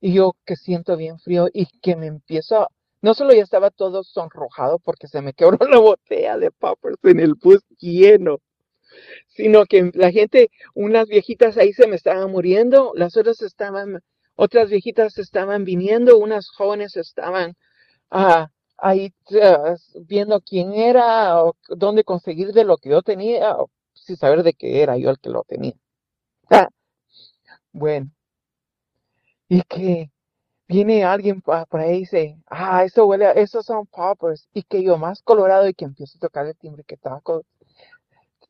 [0.00, 2.68] Y yo que siento bien frío y que me empiezo
[3.06, 7.20] no solo ya estaba todo sonrojado porque se me quebró la botella de poppers en
[7.20, 8.40] el bus lleno,
[9.28, 14.02] sino que la gente, unas viejitas ahí se me estaban muriendo, las otras estaban,
[14.34, 17.54] otras viejitas estaban viniendo, unas jóvenes estaban
[18.10, 19.76] ah, ahí ah,
[20.08, 24.52] viendo quién era o dónde conseguir de lo que yo tenía, o sin saber de
[24.52, 25.74] qué era yo el que lo tenía.
[26.50, 26.68] Ah,
[27.72, 28.10] bueno,
[29.48, 30.10] y que
[30.68, 34.82] viene alguien por ahí y dice, ah, eso huele, a, esos son poppers, y que
[34.82, 37.44] yo más colorado y que empiezo a tocar el timbre que estaba co-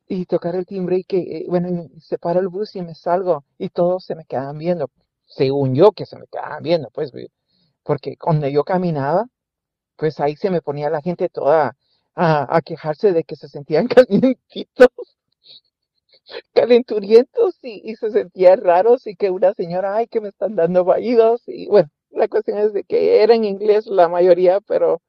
[0.07, 3.43] y tocar el timbre y que, eh, bueno, se para el bus y me salgo
[3.57, 4.89] y todos se me quedan viendo,
[5.25, 7.11] según yo que se me quedaban viendo, pues,
[7.83, 9.27] porque cuando yo caminaba,
[9.97, 11.77] pues ahí se me ponía la gente toda
[12.15, 14.89] a, a quejarse de que se sentían calientitos,
[16.53, 20.83] calenturientos y, y se sentían raros y que una señora, ay, que me están dando
[20.83, 25.01] vaídos y bueno, la cuestión es de que era en inglés la mayoría, pero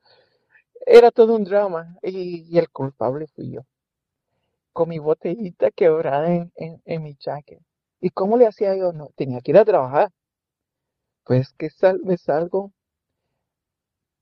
[0.87, 3.62] era todo un drama y, el culpable fui yo,
[4.72, 7.61] con mi botellita quebrada en, en, en mi jacket.
[8.00, 8.92] ¿Y cómo le hacía yo?
[8.92, 10.11] No, tenía que ir a trabajar.
[11.24, 12.72] Pues que sal, me salgo,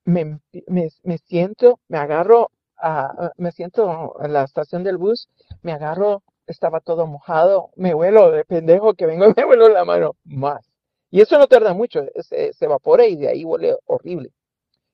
[0.04, 5.28] me, me, me siento, me agarro, a, me siento en la estación del bus,
[5.62, 9.84] me agarro, estaba todo mojado, me huelo de pendejo que vengo y me huelo la
[9.84, 10.75] mano más.
[11.16, 14.32] Y eso no tarda mucho, se, se evapora y de ahí huele horrible.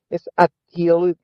[0.09, 1.17] Es atil,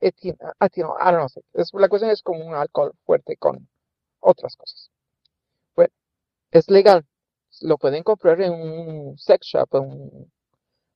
[0.00, 3.68] etil, ah, no sé, es, la cuestión es como un alcohol fuerte con
[4.20, 4.90] otras cosas.
[5.76, 5.92] Bueno,
[6.52, 7.04] es legal,
[7.60, 10.32] lo pueden comprar en un sex shop, en un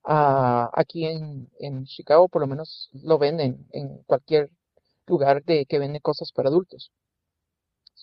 [0.05, 4.51] Ah, aquí en, Chicago por lo menos lo venden en cualquier
[5.07, 6.91] lugar de que vende cosas para adultos.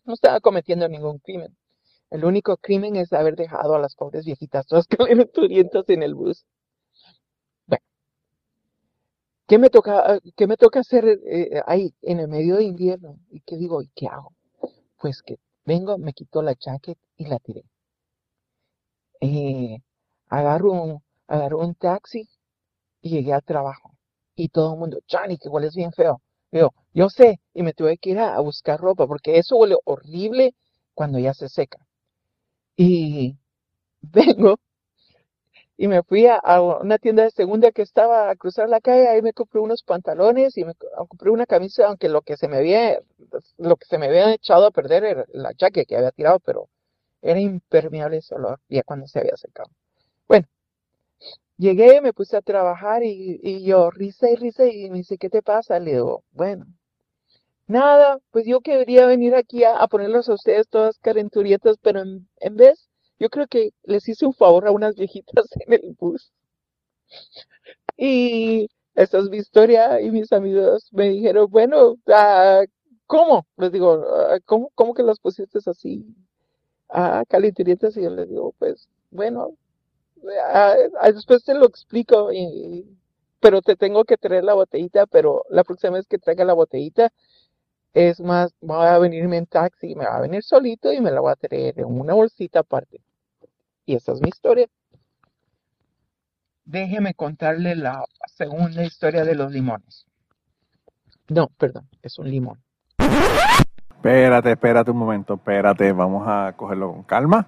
[0.05, 1.57] No estaba cometiendo ningún crimen.
[2.15, 6.45] El único crimen es haber dejado a las pobres viejitas todas calenturientas en el bus.
[7.67, 7.83] Bueno,
[9.47, 13.17] ¿qué me toca, qué me toca hacer eh, ahí en el medio de invierno?
[13.31, 13.81] ¿Y qué digo?
[13.81, 14.33] ¿Y qué hago?
[14.99, 17.63] Pues que vengo, me quito la jacket y la tiré.
[19.21, 19.79] Eh,
[20.29, 22.29] agarro un, agarro un taxi
[23.01, 23.91] y llegué al trabajo.
[24.35, 26.21] Y todo el mundo, Johnny, que hueles bien feo.
[26.51, 29.77] Yo, yo sé, y me tuve que ir a, a buscar ropa, porque eso huele
[29.85, 30.55] horrible
[30.95, 31.84] cuando ya se seca.
[32.77, 33.35] Y
[34.01, 34.57] vengo
[35.77, 36.39] y me fui a,
[36.81, 40.57] una tienda de segunda que estaba a cruzar la calle, ahí me compré unos pantalones
[40.57, 42.99] y me co- compré una camisa, aunque lo que se me había,
[43.57, 46.69] lo que se me había echado a perder era la jacket que había tirado, pero
[47.21, 49.69] era impermeable ese olor, ya cuando se había secado.
[50.27, 50.47] Bueno,
[51.57, 55.29] Llegué, me puse a trabajar y, y yo risa y risa y me dice, ¿qué
[55.29, 55.79] te pasa?
[55.79, 56.65] Le digo, bueno,
[57.67, 62.27] nada, pues yo quería venir aquí a, a ponerlos a ustedes todas carenturietas, pero en,
[62.39, 66.31] en vez, yo creo que les hice un favor a unas viejitas en el bus.
[67.97, 72.63] Y esa es mi historia y mis amigos me dijeron, bueno, ah,
[73.07, 73.45] ¿cómo?
[73.57, 76.05] Les digo, ah, ¿cómo, cómo que las pusiste así?
[76.89, 79.55] Ah, calenturientas y yo les digo, pues, bueno,
[80.53, 80.75] Ah,
[81.13, 82.85] después te lo explico, y-
[83.41, 87.11] pero te tengo que traer la botellita, pero la próxima vez que traiga la botellita,
[87.95, 91.21] es más, voy a venirme en taxi, me va a venir solito y me la
[91.21, 92.99] voy a traer en una bolsita aparte.
[93.85, 94.67] Y esa es mi historia.
[96.65, 100.05] Déjeme contarle la segunda historia de los limones.
[101.29, 102.61] No, perdón, es un limón.
[103.89, 107.47] Espérate, espérate un momento, espérate, vamos a cogerlo con calma.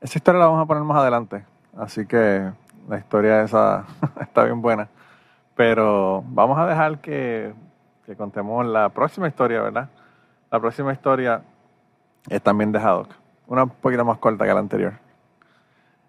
[0.00, 1.44] Esa historia la vamos a poner más adelante,
[1.76, 2.48] así que
[2.88, 3.86] la historia esa
[4.20, 4.88] está bien buena.
[5.56, 7.52] Pero vamos a dejar que,
[8.10, 9.88] que contemos la próxima historia, ¿verdad?
[10.50, 11.42] La próxima historia
[12.28, 13.14] es también de Haddock,
[13.46, 14.94] una poquito más corta que la anterior.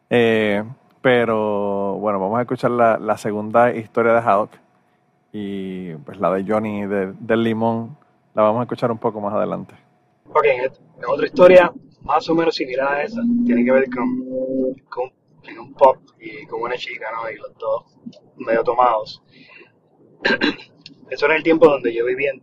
[0.10, 0.64] Eh,
[1.00, 4.52] pero bueno, vamos a escuchar la, la segunda historia de Haddock
[5.32, 7.96] y pues la de Johnny de- del limón
[8.34, 9.76] la vamos a escuchar un poco más adelante.
[10.30, 10.46] Ok,
[11.08, 14.24] otra historia más o menos similar a esa, tiene que ver con,
[14.90, 15.12] con
[15.44, 17.30] en un pop y con una chica, ¿no?
[17.30, 17.96] Y los dos
[18.38, 19.22] medio tomados.
[21.12, 22.42] Eso era el tiempo donde yo vivía en,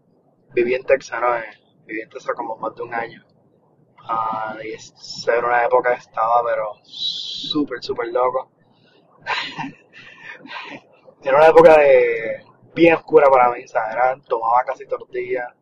[0.52, 1.22] viví en Texas,
[1.86, 3.24] Viví en Texas como más de un año.
[4.00, 8.50] Ah, y esa era una época que estaba, pero súper, súper loco.
[11.22, 14.22] Era una época de bien oscura para mí, ¿sabes?
[14.28, 15.54] Tomaba casi tortilla,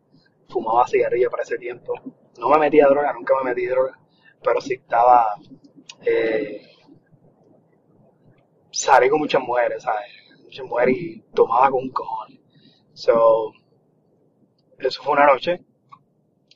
[0.49, 1.95] fumaba cigarrillo para ese tiempo.
[2.39, 3.99] No me metía droga, nunca me metí droga,
[4.43, 5.37] pero sí estaba...
[6.05, 6.61] Eh,
[9.11, 10.07] con muchas mujeres, ¿sabes?
[10.43, 12.46] mucha mujer y tomaba con cojones.
[12.97, 13.53] So,
[14.79, 15.61] eso fue una noche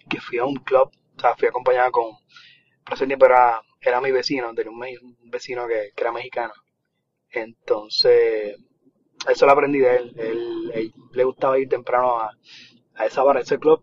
[0.08, 2.14] que fui a un club, o sea, fui acompañada con,
[2.82, 6.54] por ese tiempo era, era mi vecino, tenía un, vecino que, que era mexicano.
[7.30, 8.56] Entonces,
[9.28, 10.14] eso lo aprendí de él.
[10.16, 12.30] Él, le gustaba ir temprano a,
[12.94, 13.82] a esa bar, a ese club,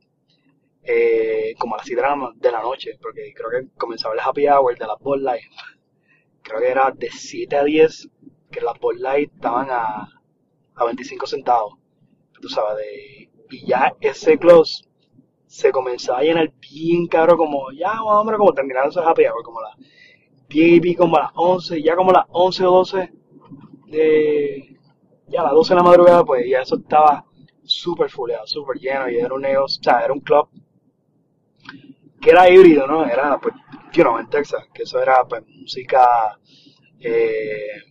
[0.82, 2.02] eh, como a las 7
[2.38, 5.44] de la, noche, porque creo que comenzaba el happy hour de las Bud Light.
[6.42, 8.10] Creo que era de 7 a 10,
[8.50, 10.10] que las Bud Light estaban a,
[10.74, 11.78] a 25 centavos.
[12.42, 14.66] Tú sabes, de, y ya ese club
[15.46, 19.26] se comenzaba a llenar bien caro, como ya, más o menos como terminando ese happy
[19.26, 19.76] hour, como las
[20.50, 23.12] 10 y como las 11, ya como las 11 o 12
[23.88, 24.78] de,
[25.28, 27.26] ya a las 12 de la madrugada, pues ya eso estaba
[27.64, 30.50] súper fuleado, súper lleno, y era un negocio, o sea, era un club
[32.22, 33.06] que era híbrido, ¿no?
[33.06, 33.54] Era, pues,
[33.94, 36.38] you know, en Texas, que eso era, pues, música
[37.00, 37.84] eh,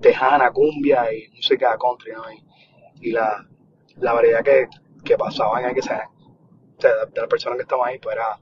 [0.00, 2.22] tejana, cumbia y música country, ¿no?
[3.00, 3.46] Y la,
[3.96, 4.68] la variedad que,
[5.04, 8.38] que pasaban ahí, que se, o sea, de, las personas que estaban ahí, pues era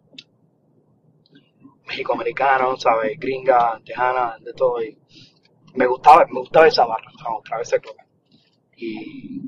[1.86, 3.18] mexicoamericano, ¿sabes?
[3.18, 4.98] Gringa, tejana, de todo, y
[5.74, 7.96] me gustaba, me gustaba esa barra, o sea, gustaba ese club.
[8.76, 9.42] Y,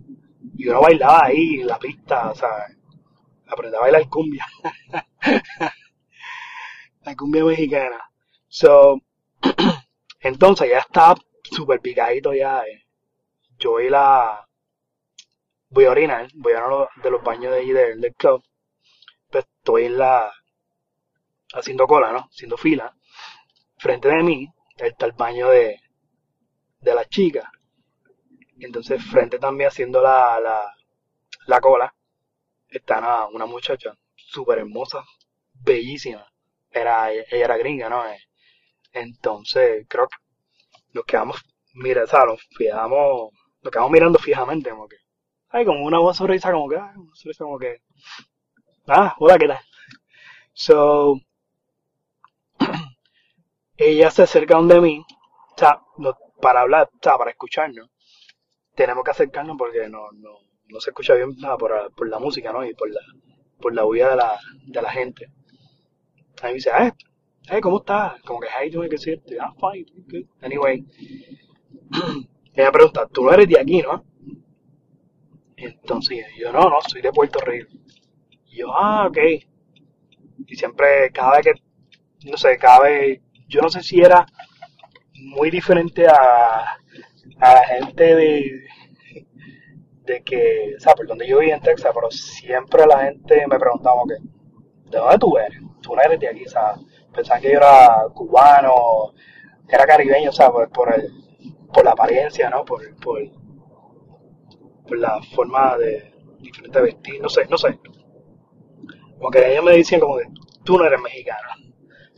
[0.56, 2.66] y uno bailaba ahí en la pista, sea,
[3.46, 4.46] aprendí a bailar cumbia.
[7.04, 8.00] la cumbia mexicana.
[8.48, 9.00] So,
[10.20, 12.62] entonces ya estaba súper picadito ya.
[12.62, 12.84] eh.
[13.58, 14.48] Yo a la,
[15.74, 18.42] voy a orinar, voy a uno de los baños de ahí del, del club.
[19.30, 20.32] Pues estoy en la,
[21.54, 22.28] haciendo cola, ¿no?
[22.30, 22.94] Haciendo fila.
[23.78, 25.80] Frente de mí está el baño de,
[26.80, 27.50] de la chica.
[28.58, 30.72] Entonces, frente también haciendo la, la,
[31.46, 31.94] la cola,
[32.68, 35.04] está una, una muchacha súper hermosa,
[35.54, 36.26] bellísima.
[36.70, 38.06] Era, ella era gringa, ¿no?
[38.08, 38.18] Eh,
[38.92, 40.16] Entonces, creo que
[40.94, 41.38] nos quedamos,
[41.74, 43.32] mira, o sea, nos quedamos,
[43.62, 44.96] nos quedamos mirando fijamente, como que,
[45.54, 47.80] ay, como una voz sonrisa, como que, ay, una sonrisa como que,
[48.88, 49.58] ah, hola, ¿qué tal?
[50.54, 51.16] So,
[53.76, 55.04] ella se acerca donde mí,
[55.62, 57.90] o no- para hablar, o para escucharnos,
[58.76, 60.30] tenemos que acercarnos porque no, no,
[60.68, 62.64] no se escucha bien nada por, por la música, ¿no?
[62.64, 63.00] Y por la,
[63.60, 65.28] por la huida de la, de la gente.
[66.42, 66.90] Ahí me dice, hey,
[67.48, 68.20] hey, ¿cómo estás?
[68.22, 68.88] Como que, hey, doing?
[68.88, 69.32] ¿Qué es cierto?
[69.40, 70.26] Ah, fine, good.
[70.42, 70.84] Anyway,
[72.54, 74.04] ella pregunta, tú no eres de aquí, ¿no?
[75.64, 77.72] Entonces yo, no, no, soy de Puerto Rico.
[78.46, 79.18] Y yo, ah, ok.
[80.46, 84.26] Y siempre, cada vez que, no sé, cada vez, yo no sé si era
[85.14, 86.76] muy diferente a,
[87.40, 88.64] a la gente de,
[90.04, 93.58] de que, o sea, por donde yo vivía en Texas, pero siempre la gente me
[93.58, 95.60] preguntaba ¿de dónde tú eres?
[95.80, 96.74] Tú no eres de aquí, o sea,
[97.12, 99.12] pensaban que yo era cubano,
[99.68, 101.10] era caribeño, o sea, por, por, el,
[101.72, 102.64] por la apariencia, ¿no?
[102.64, 103.20] Por, por
[104.90, 107.78] la forma de diferente vestir, no sé, no sé.
[109.18, 110.24] Como que ellos me decían como que,
[110.64, 111.48] tú no eres mexicano.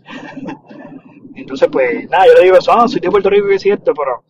[1.35, 3.93] Entonces, pues, nada, yo le digo eso, ah, soy de Puerto Rico, que es cierto,
[3.95, 4.25] pero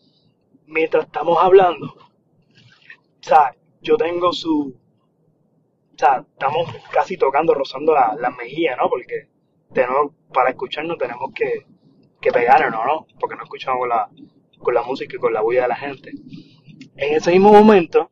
[0.67, 4.77] mientras estamos hablando, o sea, yo tengo su,
[5.95, 8.89] o sea, estamos casi tocando, rozando la, la mejilla, ¿no?
[8.89, 9.29] Porque
[9.73, 11.67] tenemos, para escucharnos tenemos que,
[12.21, 13.07] que pegarnos, ¿no?
[13.19, 14.11] Porque no escuchamos con la,
[14.59, 16.11] con la música y con la bulla de la gente.
[16.97, 18.11] En ese mismo momento,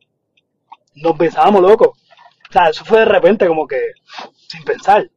[0.95, 1.95] nos besábamos, loco.
[2.49, 3.81] O sea, eso fue de repente como que,
[4.49, 5.11] sin pensar.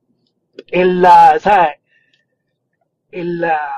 [0.68, 1.76] En la, o sea,
[3.12, 3.74] en la,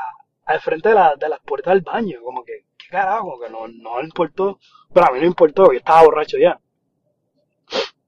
[0.46, 3.50] al frente de, la, de las puertas del baño, como que, qué carajo, como que
[3.50, 4.60] no, no importó,
[4.94, 6.60] pero a mí no importó, yo estaba borracho ya.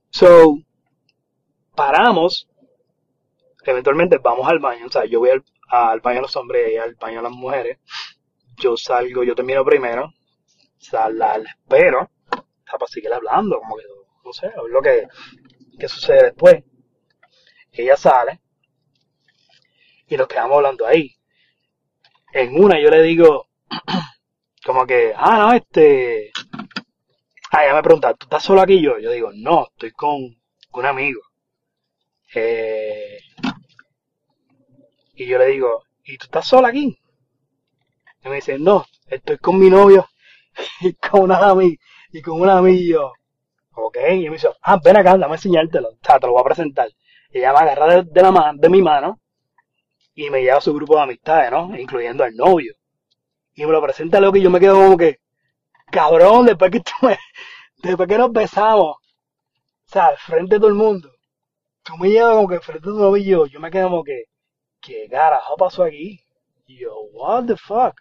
[0.10, 0.58] So,
[1.75, 2.49] paramos,
[3.63, 6.77] eventualmente vamos al baño, o sea, yo voy al, al baño de los hombres y
[6.77, 7.79] al baño de las mujeres,
[8.58, 10.13] yo salgo, yo termino primero,
[10.77, 12.21] sal, la, la espero, o
[12.72, 13.84] sea, para seguir hablando, como que,
[14.26, 15.08] no sé, a ver lo que,
[15.80, 16.63] que sucede después.
[17.72, 18.42] Ella sale,
[20.12, 21.15] y nos quedamos hablando ahí.
[22.34, 23.48] En una yo le digo,
[24.65, 26.32] como que, ah, no, este,
[27.52, 28.82] ah, ella me pregunta, ¿tú estás solo aquí?
[28.82, 30.19] Yo, yo digo, no, estoy con,
[30.69, 31.22] con un amigo.
[32.36, 33.19] Eh,
[35.15, 37.00] y yo le digo, ¿y tú estás sola aquí?
[38.24, 40.10] Y me dice, no, estoy con mi novio
[40.82, 41.82] y con una amiga,
[42.12, 43.14] y con un amigo.
[43.74, 46.46] Ok, y me dice, ah, ven acá, dame enseñártelo, o sea, te lo voy a
[46.46, 46.90] presentar.
[47.32, 49.20] Y ella me agarra de, la mano, de mi mano,
[50.14, 51.78] y me lleva a su grupo de amistades, ¿no?
[51.78, 52.76] Incluyendo al novio.
[53.56, 55.20] Y me lo presenta luego que yo me quedo como que,
[55.92, 57.18] cabrón, después que tú me,
[57.84, 59.00] después que nos besamos, o
[59.86, 61.12] sea, frente de todo el mundo,
[61.84, 64.26] tú me llevas como que frente de tu novio, yo me quedo como que,
[64.82, 66.20] ¿qué carajo pasó aquí?
[66.68, 67.96] Y yo, what the fuck?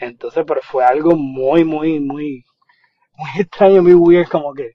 [0.00, 2.44] Entonces, pero fue algo muy, muy, muy,
[3.16, 4.72] muy extraño, muy weird, como que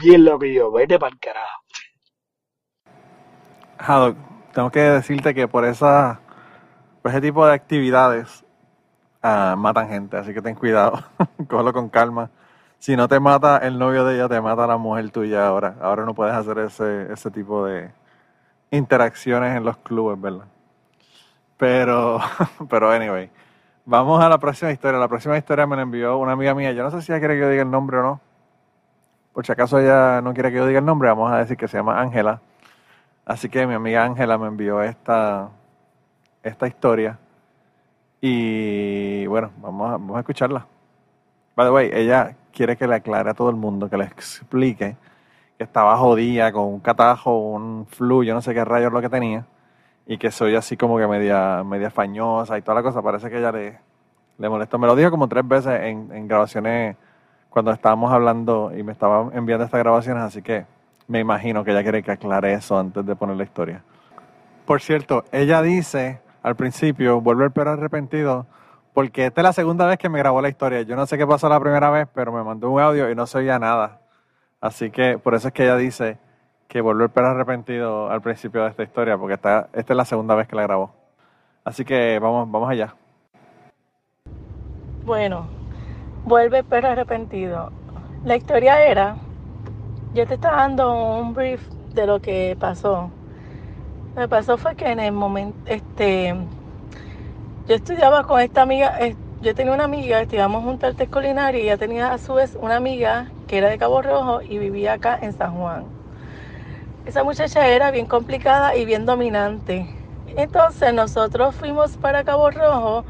[0.00, 1.62] bien loco y yo, vete para el carajo.
[3.78, 4.16] Haddock,
[4.52, 6.20] tengo que decirte que por esa,
[7.02, 8.44] por ese tipo de actividades
[9.22, 11.02] ah, matan gente, así que ten cuidado,
[11.48, 12.30] cógelo con calma.
[12.78, 15.76] Si no te mata el novio de ella, te mata la mujer tuya ahora.
[15.80, 17.90] Ahora no puedes hacer ese, ese tipo de
[18.70, 20.46] interacciones en los clubes, ¿verdad?
[21.56, 22.20] Pero,
[22.68, 23.30] pero anyway,
[23.86, 24.98] vamos a la próxima historia.
[24.98, 26.72] La próxima historia me la envió una amiga mía.
[26.72, 28.20] Yo no sé si ella quiere que yo diga el nombre o no.
[29.32, 31.68] Por si acaso ella no quiere que yo diga el nombre, vamos a decir que
[31.68, 32.40] se llama Ángela.
[33.24, 35.48] Así que mi amiga Ángela me envió esta,
[36.42, 37.18] esta historia.
[38.20, 40.66] Y bueno, vamos a, vamos a escucharla.
[41.54, 44.96] By the way, ella quiere que le aclare a todo el mundo, que le explique
[45.58, 49.08] que estaba jodida con un catajo, un flu, yo no sé qué rayos lo que
[49.08, 49.46] tenía,
[50.06, 53.02] y que soy así como que media, media fañosa y toda la cosa.
[53.02, 53.78] Parece que ella le,
[54.38, 54.78] le molestó.
[54.78, 56.96] Me lo dijo como tres veces en, grabaciones
[57.50, 60.66] cuando estábamos hablando y me estaba enviando estas grabaciones, así que
[61.08, 63.82] me imagino que ella quiere que aclare eso antes de poner la historia.
[64.66, 68.46] Por cierto, ella dice al principio, vuelve el perro arrepentido,
[68.92, 70.82] porque esta es la segunda vez que me grabó la historia.
[70.82, 73.26] Yo no sé qué pasó la primera vez, pero me mandó un audio y no
[73.26, 74.00] se oía nada.
[74.60, 76.18] Así que por eso es que ella dice
[76.68, 80.04] que volvió el perro arrepentido al principio de esta historia, porque esta, esta es la
[80.04, 80.92] segunda vez que la grabó.
[81.64, 82.94] Así que vamos, vamos allá.
[85.04, 85.46] Bueno,
[86.24, 87.70] vuelve el perro arrepentido.
[88.24, 89.16] La historia era,
[90.14, 91.60] yo te estaba dando un brief
[91.94, 93.10] de lo que pasó.
[94.14, 96.34] Lo que pasó fue que en el momento, este,
[97.66, 98.98] yo estudiaba con esta amiga,
[99.42, 102.76] yo tenía una amiga, estudiamos juntas al culinario y ella tenía a su vez una
[102.76, 105.95] amiga que era de Cabo Rojo y vivía acá en San Juan.
[107.06, 109.88] Esa muchacha era bien complicada y bien dominante.
[110.36, 113.04] Entonces nosotros fuimos para Cabo Rojo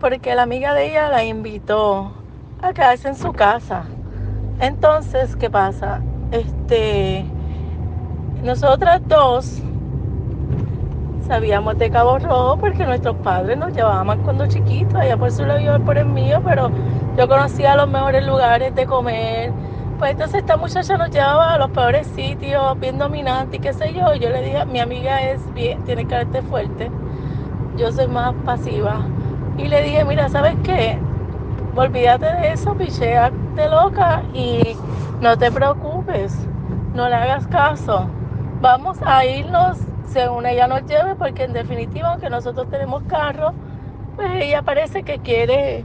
[0.00, 2.10] porque la amiga de ella la invitó
[2.60, 3.84] a quedarse en su casa.
[4.58, 6.02] Entonces, ¿qué pasa?
[6.32, 7.24] Este,
[8.42, 9.62] nosotras dos
[11.28, 15.84] sabíamos de Cabo Rojo porque nuestros padres nos llevaban cuando chiquitos, allá por su lado
[15.84, 16.68] por el mío, pero
[17.16, 19.52] yo conocía los mejores lugares de comer.
[19.98, 23.94] Pues entonces esta muchacha nos llevaba a los peores sitios, bien dominante y qué sé
[23.94, 24.14] yo.
[24.14, 26.90] Yo le dije, mi amiga es bien, tiene carácter fuerte,
[27.78, 29.00] yo soy más pasiva.
[29.56, 30.98] Y le dije, mira, ¿sabes qué?
[31.74, 34.76] Olvídate de eso, picheate loca y
[35.20, 36.46] no te preocupes,
[36.94, 38.06] no le hagas caso.
[38.60, 39.78] Vamos a irnos
[40.08, 43.52] según ella nos lleve, porque en definitiva, aunque nosotros tenemos carro,
[44.14, 45.84] pues ella parece que quiere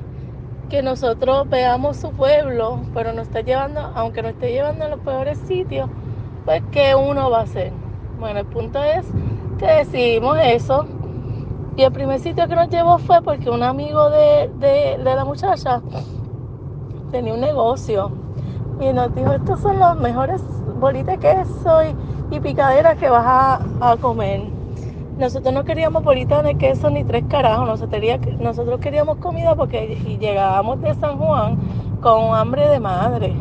[0.71, 5.01] que nosotros veamos su pueblo, pero nos está llevando, aunque nos esté llevando a los
[5.01, 5.89] peores sitios,
[6.45, 7.73] pues ¿qué uno va a hacer?
[8.17, 9.05] Bueno, el punto es
[9.59, 10.85] que decidimos eso.
[11.75, 15.81] Y el primer sitio que nos llevó fue porque un amigo de, de, la muchacha
[17.11, 18.09] tenía un negocio
[18.79, 20.41] y nos dijo, estos son los mejores
[20.79, 21.93] bolitas que soy
[22.31, 24.43] y picaderas que vas a, a comer.
[25.21, 27.67] Nosotros no queríamos bolitas de queso ni tres carajos,
[28.39, 31.59] nosotros, queríamos comida porque llegábamos de San Juan
[32.01, 33.35] con hambre de madre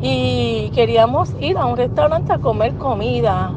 [0.00, 3.50] y queríamos ir a un restaurante a comer comida,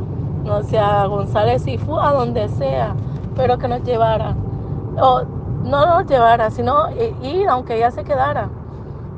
[0.43, 2.95] no sea González y Fu, a donde sea,
[3.36, 4.36] pero que nos llevara.
[4.99, 5.22] O
[5.64, 6.89] no nos llevara, sino
[7.22, 8.49] ir aunque ella se quedara.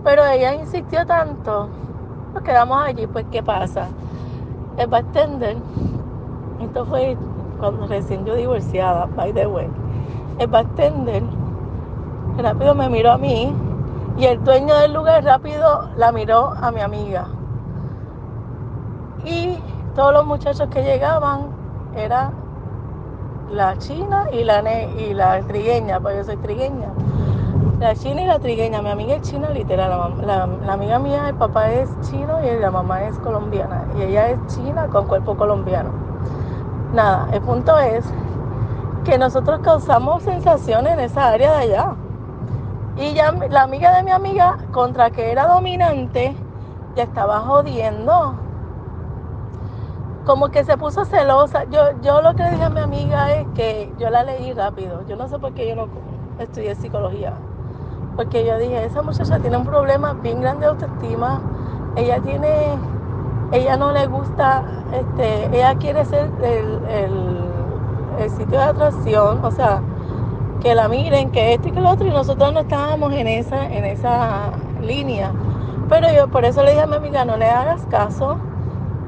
[0.03, 1.69] Pero ella insistió tanto,
[2.33, 3.87] nos quedamos allí, pues ¿qué pasa?
[4.75, 5.55] El bartender,
[6.61, 7.15] esto fue
[7.63, 9.69] cuando recién yo divorciada, by the way,
[10.37, 11.23] el bartender
[12.37, 13.55] rápido me miró a mí
[14.17, 17.25] y el dueño del lugar rápido la miró a mi amiga.
[19.23, 19.57] Y
[19.95, 21.47] todos los muchachos que llegaban
[21.95, 22.33] era
[23.49, 24.61] la china y la,
[24.97, 26.89] y la trigueña, pues yo soy trigueña.
[27.79, 30.43] La china y la trigueña, mi amiga es china literal, la,
[30.73, 33.85] amiga mía, el papá es chino y la mamá es colombiana.
[33.97, 36.12] Y ella es china con cuerpo colombiano.
[36.93, 38.05] Nada, el punto es
[39.03, 41.95] que nosotros causamos sensaciones en esa área de allá.
[42.97, 46.35] Y ya la amiga de mi amiga, contra que era dominante,
[46.95, 48.35] ya estaba jodiendo.
[50.25, 51.65] Como que se puso celosa.
[51.65, 55.01] Yo, yo lo que le dije a mi amiga es que yo la leí rápido.
[55.07, 55.87] Yo no sé por qué yo no
[56.39, 57.33] estudié psicología.
[58.15, 61.41] Porque yo dije, esa muchacha tiene un problema bien grande de autoestima.
[61.95, 62.77] Ella tiene,
[63.53, 66.79] ella no le gusta, este, ella quiere ser el,
[68.19, 69.81] el, sitio de atracción, o sea,
[70.61, 73.65] que la miren, que esto y que lo otro, y nosotros no estábamos en esa,
[73.65, 74.51] en esa
[74.81, 75.31] línea.
[75.89, 78.37] Pero yo por eso le dije a mi amiga, no le hagas caso,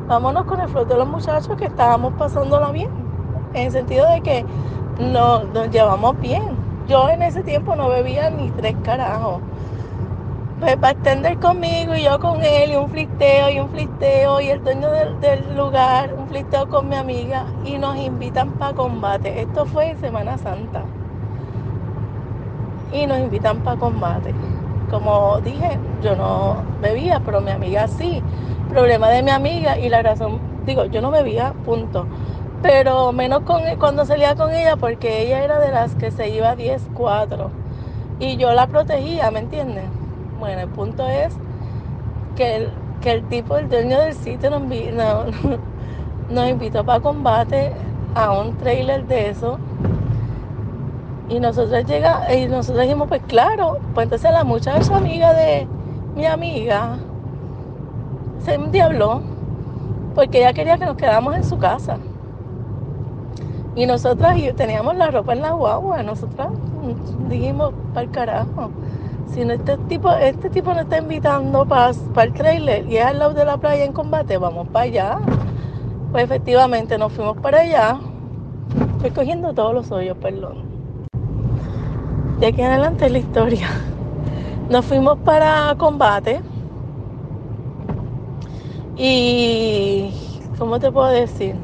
[0.08, 2.90] vámonos con el fruto de los muchachos que estábamos pasándola bien,
[3.54, 4.46] en el sentido de que
[5.00, 9.42] no, nos llevamos bien yo en ese tiempo no bebía ni tres carajos.
[10.60, 14.64] Pues bartender conmigo y yo con él, y un flisteo y un flisteo, y el
[14.64, 19.42] dueño del, lugar, un flisteo con mi amiga, y nos invitan para combate.
[19.42, 20.84] Esto fue Semana Santa.
[22.94, 24.34] Y nos invitan para combate.
[24.90, 28.24] Como dije, yo no bebía, pero mi amiga sí.
[28.70, 32.06] Problema de mi amiga y la razón, digo, yo no bebía, punto.
[32.62, 36.56] Pero menos con, cuando salía con ella, porque ella era de las que se iba
[36.56, 37.50] 10-4.
[38.22, 39.84] Y yo la protegía, ¿me entiendes?
[40.40, 41.34] Bueno, el punto es
[42.36, 42.70] que el,
[43.02, 45.26] que el tipo, el dueño del sitio, nos, vi- no-
[46.30, 47.72] nos invitó para combate
[48.16, 49.58] a un trailer de eso.
[51.28, 55.68] Y nosotros llega, y nosotros dijimos, pues claro, pues entonces la muchacha amiga de
[56.16, 57.00] mi amiga
[58.38, 59.22] se endiabló
[60.16, 62.00] porque ella quería que nos quedáramos en su casa.
[63.76, 66.48] Y nosotras teníamos la ropa en la guagua, nosotras
[67.30, 68.72] dijimos, para el carajo.
[69.28, 73.20] Si no, este tipo, este tipo nos está invitando para el trailer y es al
[73.20, 75.20] lado de la playa en combate, vamos para allá.
[76.12, 78.00] Pues efectivamente nos fuimos para allá.
[78.98, 80.64] Estoy cogiendo todos los hoyos, perdón.
[82.40, 83.68] De aquí adelante es la historia.
[84.70, 86.42] Nos fuimos para combate.
[88.98, 90.10] Y,
[90.58, 91.56] ¿cómo te puedo decir?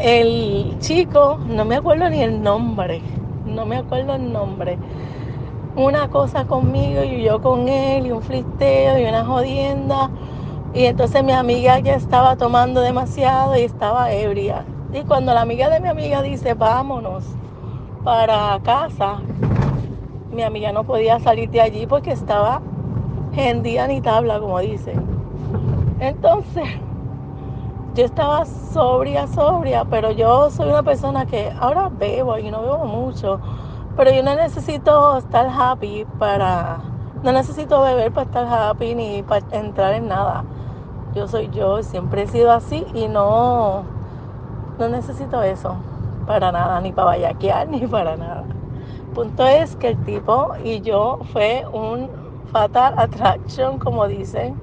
[0.00, 3.02] El chico, no me acuerdo ni el nombre,
[3.44, 4.78] no me acuerdo el nombre.
[5.78, 10.10] Una cosa conmigo y yo con él, y un flisteo y una jodienda.
[10.74, 14.64] Y entonces mi amiga ya estaba tomando demasiado y estaba ebria.
[14.92, 17.22] Y cuando la amiga de mi amiga dice, vámonos
[18.02, 19.20] para casa,
[20.32, 22.60] mi amiga no podía salir de allí porque estaba
[23.32, 25.00] gendía ni tabla, como dicen.
[26.00, 26.64] Entonces,
[27.94, 32.84] yo estaba sobria, sobria, pero yo soy una persona que ahora bebo y no bebo
[32.84, 33.38] mucho,
[33.98, 36.78] pero yo no necesito estar happy para,
[37.24, 40.44] no necesito beber para estar happy ni para entrar en nada.
[41.16, 43.82] Yo soy yo, siempre he sido así y no,
[44.78, 45.74] no necesito eso
[46.28, 48.44] para nada, ni para vallaquear, ni para nada.
[49.16, 52.08] Punto es que el tipo y yo fue un
[52.52, 54.54] fatal attraction, como dicen.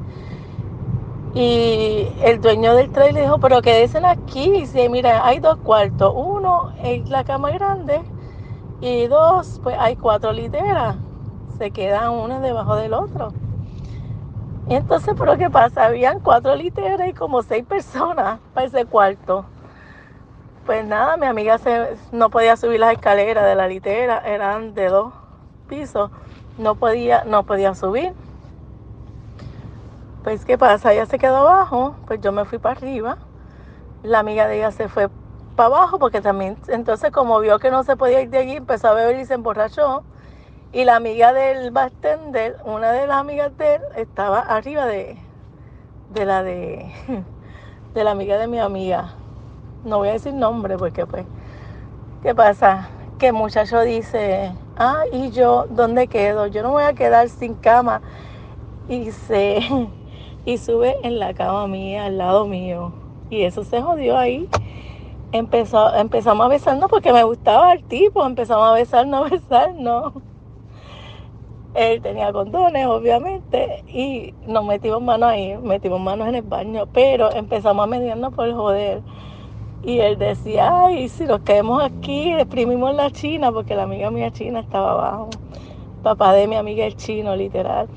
[1.34, 4.46] Y el dueño del trailer dijo, pero quédense aquí.
[4.46, 6.14] Y dice, mira, hay dos cuartos.
[6.16, 8.00] Uno es la cama grande
[8.86, 10.96] y dos, pues hay cuatro literas.
[11.58, 13.34] Se quedan uno debajo del otro.
[14.68, 15.86] Y entonces, ¿pero qué pasa?
[15.86, 19.46] Habían cuatro literas y como seis personas para ese cuarto.
[20.66, 24.90] Pues nada, mi amiga se, no podía subir las escaleras de la litera, eran de
[24.90, 25.14] dos
[25.68, 26.12] pisos.
[26.58, 28.14] No podía, no podía subir.
[30.24, 30.94] Pues, ¿qué pasa?
[30.94, 33.18] Ella se quedó abajo, pues yo me fui para arriba.
[34.04, 35.10] La amiga de ella se fue
[35.56, 38.89] para abajo porque también, entonces como vio que no se podía ir de allí, empezó
[38.89, 40.03] a beber y se emborrachó.
[40.74, 45.18] Y la amiga del bartender, una de las amigas de él, estaba arriba de,
[46.14, 46.86] de la de,
[47.93, 49.14] de la amiga de mi amiga.
[49.86, 51.26] No voy a decir nombre porque pues,
[52.24, 52.89] ¿qué pasa?
[53.20, 56.47] Que el muchacho dice, ah, y yo, ¿dónde quedo?
[56.47, 58.01] Yo no voy a quedar sin cama.
[58.89, 59.60] Y se,
[60.45, 62.91] y sube en la cama mía, al lado mío.
[63.30, 64.49] Y eso se jodió ahí.
[65.32, 68.26] Empezó, empezamos a besarnos porque me gustaba el tipo.
[68.26, 70.14] Empezamos a besarnos, a besarnos.
[71.74, 77.30] Él tenía condones, obviamente, y nos metimos manos ahí, metimos manos en el baño, pero
[77.34, 79.02] empezamos a mediarnos por joder.
[79.84, 84.32] Y él decía, ay, si nos quedamos aquí, exprimimos la china, porque la amiga mía
[84.32, 85.30] china estaba abajo.
[86.02, 87.90] Papá de mi amiga es chino, literal.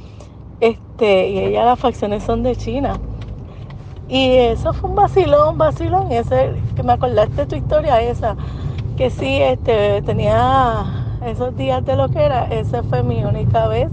[0.61, 2.99] Este, y ella las facciones son de China.
[4.09, 6.11] Y eso fue un vacilón, vacilón.
[6.11, 8.37] Ese, que me acordaste tu historia esa,
[8.97, 10.85] que sí, este, tenía
[11.27, 13.91] esos días de lo que era, esa fue mi única vez,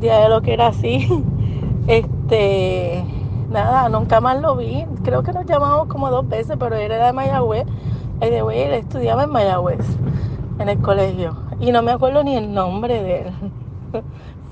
[0.00, 1.08] día de lo que era así.
[1.86, 3.04] Este,
[3.50, 4.86] nada, nunca más lo vi.
[5.04, 7.66] Creo que nos llamamos como dos veces, pero él era de Mayagüez.
[8.22, 9.84] Y de güey, él estudiaba en Mayagüez,
[10.60, 11.36] en el colegio.
[11.60, 13.26] Y no me acuerdo ni el nombre de él.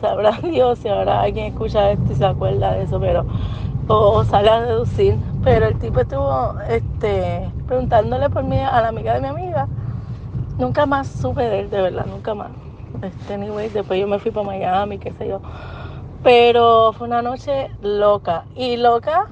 [0.03, 3.25] Sabrá Dios si ahora alguien escucha esto y se acuerda de eso, pero
[3.93, 5.17] o, sale a deducir.
[5.45, 9.69] Pero el tipo estuvo este, preguntándole por mí a la amiga de mi amiga.
[10.59, 12.51] Nunca más supe de él, de verdad, nunca más.
[13.03, 15.41] Este, anyway, después yo me fui para Miami, qué sé yo.
[16.23, 18.45] Pero fue una noche loca.
[18.55, 19.27] Y loca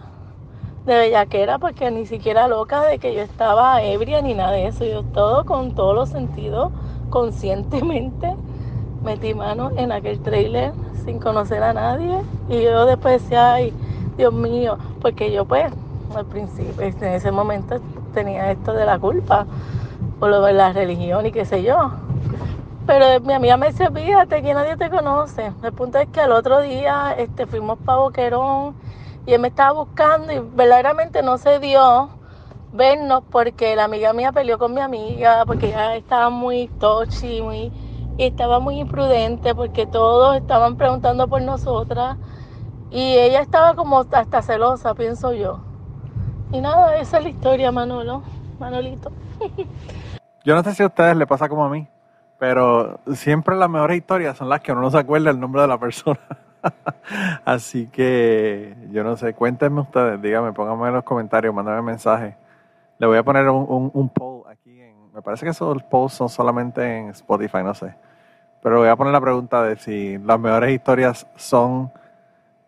[0.87, 4.85] de bellaquera, porque ni siquiera loca de que yo estaba ebria ni nada de eso.
[4.85, 6.73] Yo todo con todos los sentidos,
[7.11, 8.35] conscientemente,
[9.05, 10.73] metí mano en aquel trailer
[11.05, 12.21] sin conocer a nadie.
[12.49, 13.73] Y yo después decía, ay,
[14.21, 15.73] Dios mío, porque yo pues
[16.15, 17.81] al principio, en ese momento
[18.13, 19.47] tenía esto de la culpa,
[20.19, 21.91] por lo de la religión y qué sé yo.
[22.87, 25.53] Pero mi amiga me dice, fíjate, aquí nadie te conoce.
[25.63, 28.75] El punto es que al otro día este, fuimos para Boquerón
[29.25, 32.11] y él me estaba buscando y verdaderamente no se dio
[32.75, 37.73] vernos porque la amiga mía peleó con mi amiga porque ella estaba muy touchy, muy,
[38.19, 42.19] y estaba muy imprudente porque todos estaban preguntando por nosotras
[42.91, 45.61] y ella estaba como hasta celosa, pienso yo.
[46.53, 48.23] Y nada, esa es la historia, Manolo,
[48.59, 49.13] Manolito.
[50.45, 51.87] Yo no sé si a ustedes les pasa como a mí,
[52.39, 55.69] pero siempre las mejores historias son las que uno no se acuerda el nombre de
[55.69, 56.19] la persona.
[57.45, 62.35] Así que yo no sé, cuéntenme ustedes, díganme, pónganme en los comentarios, mándenme mensajes.
[62.99, 64.81] Le voy a poner un, un, poll aquí.
[64.81, 67.95] En, me parece que esos polls son solamente en Spotify, no sé.
[68.63, 71.93] Pero voy a poner la pregunta de si las mejores historias son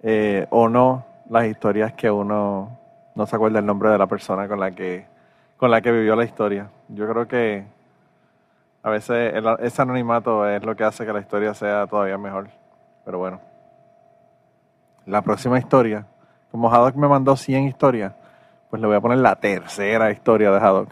[0.02, 2.78] eh, o no las historias que uno
[3.14, 5.06] no se acuerda el nombre de la persona con la que
[5.56, 6.68] con la que vivió la historia.
[6.88, 7.64] Yo creo que
[8.82, 12.48] a veces ese anonimato es lo que hace que la historia sea todavía mejor.
[13.04, 13.40] Pero bueno.
[15.06, 16.04] La próxima historia,
[16.50, 18.12] como Haddock me mandó 100 historias,
[18.70, 20.90] pues le voy a poner la tercera historia de Haddock.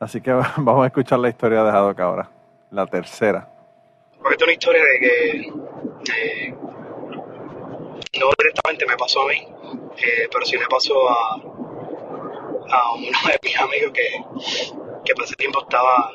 [0.00, 2.30] Así que vamos a escuchar la historia de Haddock ahora.
[2.70, 3.48] La tercera.
[4.18, 6.54] Porque es una historia de que
[8.18, 9.46] no directamente me pasó a mí,
[9.98, 11.36] eh, pero sí me pasó a,
[12.94, 14.08] uno de mis amigos que,
[15.04, 16.12] que tiempo estaba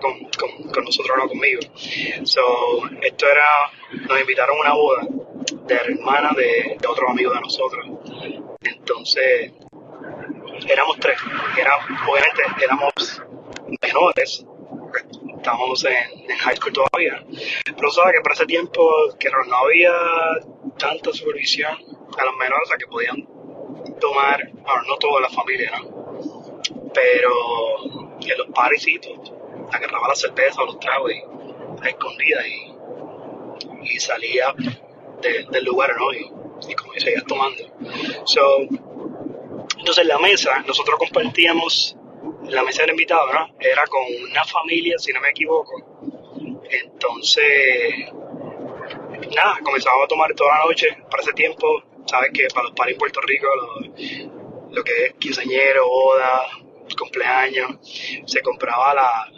[0.00, 1.60] con, con, con, nosotros, no conmigo.
[2.24, 2.42] So,
[3.00, 3.70] esto era,
[4.08, 5.06] nos invitaron a una boda
[5.66, 7.86] de la hermana de, de otro amigo de nosotros.
[8.62, 9.52] Entonces,
[10.68, 11.18] éramos tres,
[11.58, 11.76] era,
[12.08, 13.22] obviamente éramos
[13.80, 14.46] menores,
[15.46, 17.24] estábamos en, en, high school todavía,
[17.76, 19.92] pero sabes que por ese tiempo que no había
[20.76, 23.28] tanta supervisión a los menores, o sea, que podían
[24.00, 26.60] tomar, bueno, no toda la familia, ¿no?
[26.92, 29.32] Pero en los parisitos,
[29.72, 32.74] agarraba la cerveza o los tragos y, a escondida y,
[33.94, 34.52] y salía
[35.22, 36.12] del lugar, ¿no?
[36.12, 36.28] Y,
[36.68, 37.62] y como seguías tomando.
[38.24, 38.40] So,
[39.78, 41.96] entonces la mesa, nosotros compartíamos,
[42.48, 43.54] la mesa del invitado, ¿no?
[43.58, 45.72] Era con una familia, si no me equivoco.
[46.68, 48.10] Entonces,
[49.34, 50.88] nada, comenzamos a tomar toda la noche.
[51.10, 53.46] Para ese tiempo, sabes que para los paris en Puerto Rico,
[54.70, 56.46] lo, que es quinceañero, boda,
[56.98, 57.76] cumpleaños,
[58.26, 59.30] se compraba la,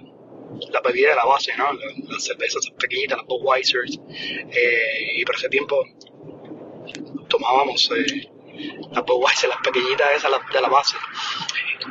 [0.70, 1.72] la bebida de la base, ¿no?
[1.72, 3.98] Las, cervezas pequeñitas, las Budweisers.
[4.08, 5.84] Eh, y para ese tiempo
[7.28, 8.30] tomábamos eh,
[8.90, 10.96] las Budweiser, las pequeñitas esas de la base.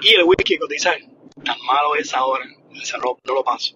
[0.02, 0.98] Y el whisky, cotizar,
[1.44, 2.46] tan malo es ahora,
[2.82, 3.76] ese no, no lo paso.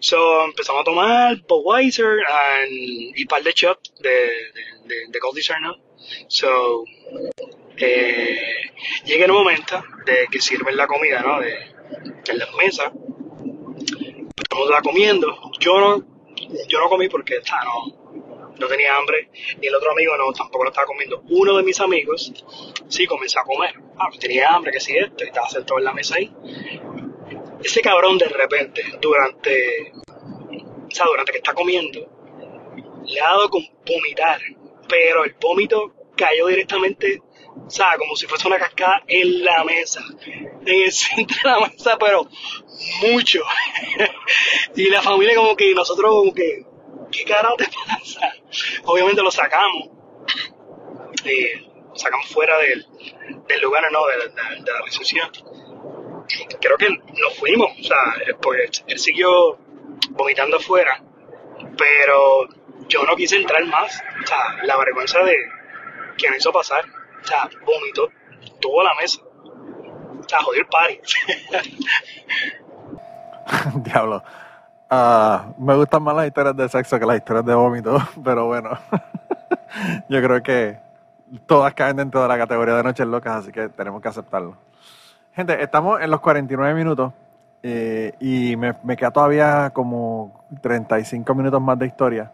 [0.00, 2.18] So empezamos a tomar Budweiser
[2.68, 5.76] y un par de shots de, de, de, de Gold ¿no?
[6.28, 6.84] So
[7.76, 8.70] eh,
[9.04, 11.40] llega el momento de que sirven la comida, ¿no?
[11.40, 11.54] De,
[12.28, 12.92] en las mesas.
[14.36, 15.36] Estamos la comiendo.
[15.58, 16.04] Yo no,
[16.68, 18.05] yo no comí porque está, no,
[18.58, 19.30] no tenía hambre.
[19.60, 21.22] Y el otro amigo no, tampoco lo estaba comiendo.
[21.30, 22.32] Uno de mis amigos
[22.88, 23.74] sí comenzó a comer.
[23.98, 26.32] Ah, pues tenía hambre, que sí esto, y estaba sentado en la mesa ahí
[27.66, 32.00] ese cabrón de repente, durante, o sea, durante que está comiendo,
[33.04, 34.40] le ha dado con vomitar,
[34.88, 37.22] pero el vómito cayó directamente,
[37.66, 41.68] o sea, como si fuese una cascada en la mesa, en el centro de la
[41.68, 42.28] mesa, pero
[43.02, 43.42] mucho.
[44.76, 46.64] y la familia como que nosotros como que,
[47.16, 48.32] ¿qué carajo te pasa?
[48.84, 49.88] Obviamente lo sacamos,
[51.24, 52.86] y lo sacamos fuera del,
[53.62, 55.30] lugar, no, de, de, la recepción
[56.60, 59.58] creo que nos fuimos, o sea, pues él siguió
[60.10, 61.02] vomitando afuera,
[61.76, 62.48] pero
[62.88, 65.36] yo no quise entrar más, o sea, la vergüenza de
[66.30, 66.84] me hizo pasar,
[67.22, 68.08] o sea, vomitó
[68.60, 71.00] toda la mesa, o sea, jodió el party.
[73.84, 74.22] Diablo.
[74.88, 78.70] Uh, me gustan más las historias de sexo que las historias de vómito, pero bueno,
[80.08, 80.78] yo creo que
[81.44, 84.56] todas caen dentro de la categoría de noches locas, así que tenemos que aceptarlo.
[85.34, 87.12] Gente, estamos en los 49 minutos
[87.64, 92.32] eh, y me, me queda todavía como 35 minutos más de historia.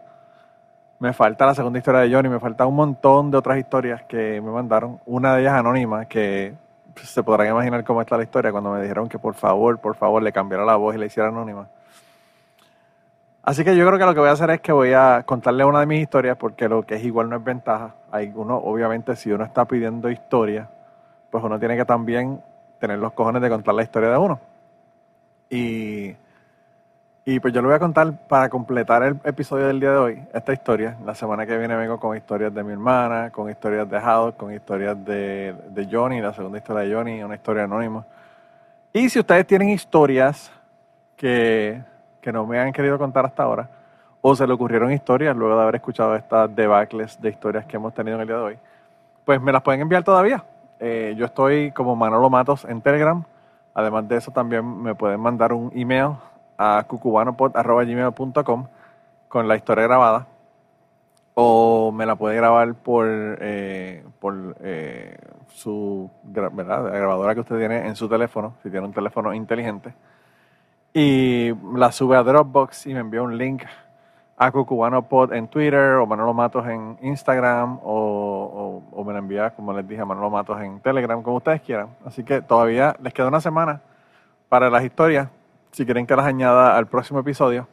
[0.99, 4.39] Me falta la segunda historia de Johnny, me falta un montón de otras historias que
[4.41, 5.01] me mandaron.
[5.05, 6.53] Una de ellas anónima, que
[7.01, 10.21] se podrán imaginar cómo está la historia cuando me dijeron que por favor, por favor,
[10.21, 11.67] le cambiara la voz y la hiciera anónima.
[13.45, 15.65] Así que yo creo que lo que voy a hacer es que voy a contarle
[15.65, 17.93] una de mis historias, porque lo que es igual no es ventaja.
[18.09, 20.69] Hay uno, obviamente, si uno está pidiendo historia,
[21.29, 22.41] pues uno tiene que también
[22.79, 24.39] tener los cojones de contar la historia de uno.
[25.49, 26.15] Y,
[27.25, 30.23] y pues yo lo voy a contar para completar el episodio del día de hoy,
[30.33, 30.97] esta historia.
[31.05, 34.53] La semana que viene vengo con historias de mi hermana, con historias de Haddock, con
[34.53, 38.05] historias de, de Johnny, la segunda historia de Johnny, una historia anónima.
[38.93, 40.49] Y si ustedes tienen historias
[41.17, 41.81] que,
[42.23, 43.69] que no me han querido contar hasta ahora,
[44.21, 47.93] o se le ocurrieron historias luego de haber escuchado estas debacles de historias que hemos
[47.93, 48.57] tenido en el día de hoy,
[49.25, 50.43] pues me las pueden enviar todavía.
[50.79, 53.23] Eh, yo estoy como Manolo Matos en Telegram.
[53.73, 56.15] Además de eso, también me pueden mandar un email
[56.57, 58.67] a cucubanopod.gmail.com
[59.27, 60.27] con la historia grabada.
[61.35, 65.17] O me la puede grabar por, eh, por eh,
[65.49, 69.93] su la grabadora que usted tiene en su teléfono, si tiene un teléfono inteligente.
[70.93, 73.63] Y la sube a Dropbox y me envía un link
[74.37, 79.73] a Cucubanopod en Twitter o Manolo Matos en Instagram o, o, me la envía, como
[79.73, 81.89] les dije, a Manolo Matos en Telegram, como ustedes quieran.
[82.05, 83.81] Así que todavía les queda una semana
[84.49, 85.29] para las historias,
[85.71, 87.67] si quieren que las añada al próximo episodio.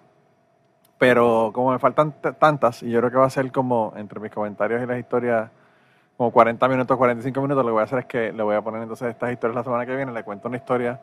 [0.97, 4.31] Pero como me faltan tantas, y yo creo que va a ser como entre mis
[4.31, 5.51] comentarios y las historias,
[6.17, 8.63] como 40 minutos, 45 minutos, lo que voy a hacer es que le voy a
[8.63, 10.13] poner entonces estas historias la semana que viene.
[10.13, 11.01] Le cuento una historia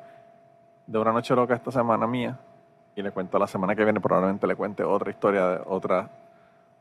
[0.88, 2.38] de una noche loca esta semana mía
[2.96, 6.10] y le cuento la semana que viene, probablemente le cuente otra historia de otra,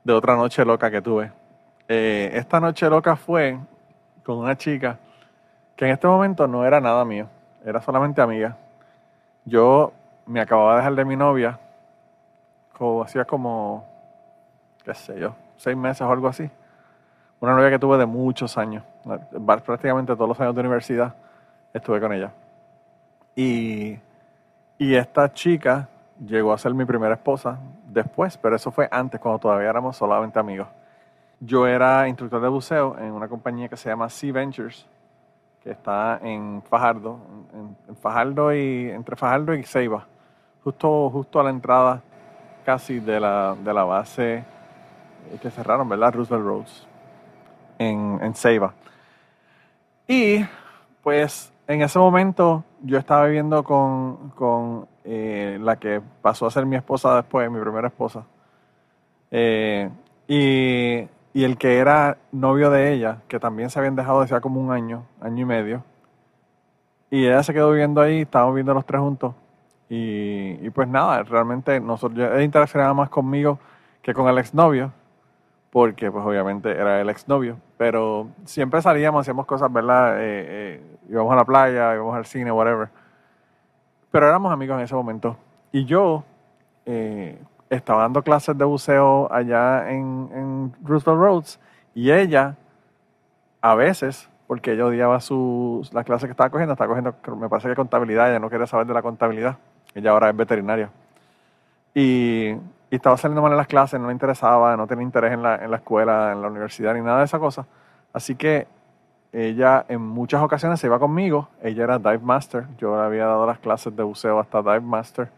[0.02, 1.30] de otra noche loca que tuve.
[1.88, 3.58] Eh, esta noche loca fue
[4.24, 4.96] con una chica
[5.74, 7.26] que en este momento no era nada mío,
[7.64, 8.56] era solamente amiga.
[9.44, 9.92] Yo
[10.24, 11.58] me acababa de dejar de mi novia,
[12.72, 13.84] como, hacía como,
[14.84, 16.48] qué sé yo, seis meses o algo así.
[17.40, 18.84] Una novia que tuve de muchos años,
[19.44, 21.14] prácticamente todos los años de universidad
[21.74, 22.32] estuve con ella.
[23.36, 23.98] Y,
[24.78, 25.88] y esta chica
[26.24, 30.38] llegó a ser mi primera esposa después, pero eso fue antes, cuando todavía éramos solamente
[30.38, 30.68] amigos.
[31.40, 34.86] Yo era instructor de buceo en una compañía que se llama Sea Ventures,
[35.62, 37.18] que está en Fajardo,
[37.88, 40.06] en, Fajardo y entre Fajardo y Ceiba,
[40.64, 42.02] justo, justo a la entrada
[42.64, 44.44] casi de la, de la base
[45.42, 46.14] que cerraron, ¿verdad?
[46.14, 46.88] Roosevelt Roads,
[47.78, 48.72] en, en Ceiba.
[50.08, 50.44] Y
[51.02, 56.66] pues en ese momento yo estaba viviendo con, con eh, la que pasó a ser
[56.66, 58.24] mi esposa después, mi primera esposa.
[59.30, 59.90] Eh,
[60.28, 61.08] y,
[61.44, 65.04] el que era novio de ella, que también se habían dejado hacía como un año,
[65.20, 65.84] año y medio.
[67.10, 69.34] Y ella se quedó viviendo ahí, estábamos viviendo los tres juntos.
[69.88, 73.58] Y, pues nada, realmente nosotros, ella interaccionaba más conmigo
[74.02, 74.92] que con el exnovio,
[75.76, 77.58] porque pues obviamente era el exnovio.
[77.76, 80.16] Pero siempre salíamos, hacíamos cosas, ¿verdad?
[80.20, 82.88] Eh, íbamos a la playa, íbamos al cine, whatever
[84.10, 85.36] pero éramos amigos en ese momento.
[85.72, 86.24] Y yo
[86.86, 91.60] eh, estaba dando clases de buceo allá en, en Roosevelt Roads
[91.94, 92.56] y ella,
[93.60, 97.68] a veces, porque ella odiaba su, las clases que estaba cogiendo, estaba cogiendo, me parece
[97.68, 99.58] que contabilidad, ella no quería saber de la contabilidad,
[99.94, 100.88] ella ahora es veterinaria.
[101.94, 102.54] Y,
[102.90, 105.56] y estaba saliendo mal en las clases, no le interesaba, no tenía interés en la,
[105.56, 107.66] en la escuela, en la universidad, ni nada de esa cosa.
[108.12, 108.66] Así que
[109.32, 111.48] ella en muchas ocasiones se iba conmigo.
[111.62, 112.66] Ella era dive master.
[112.78, 115.28] Yo le había dado las clases de buceo hasta dive master.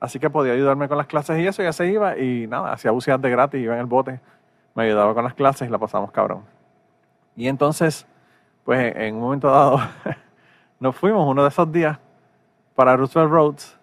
[0.00, 1.62] Así que podía ayudarme con las clases y eso.
[1.62, 4.20] Ella se iba y nada, hacía bucear de gratis, iba en el bote.
[4.74, 6.42] Me ayudaba con las clases y la pasamos cabrón.
[7.36, 8.06] Y entonces,
[8.64, 9.80] pues en un momento dado,
[10.80, 11.98] nos fuimos uno de esos días
[12.74, 13.78] para Roosevelt Roads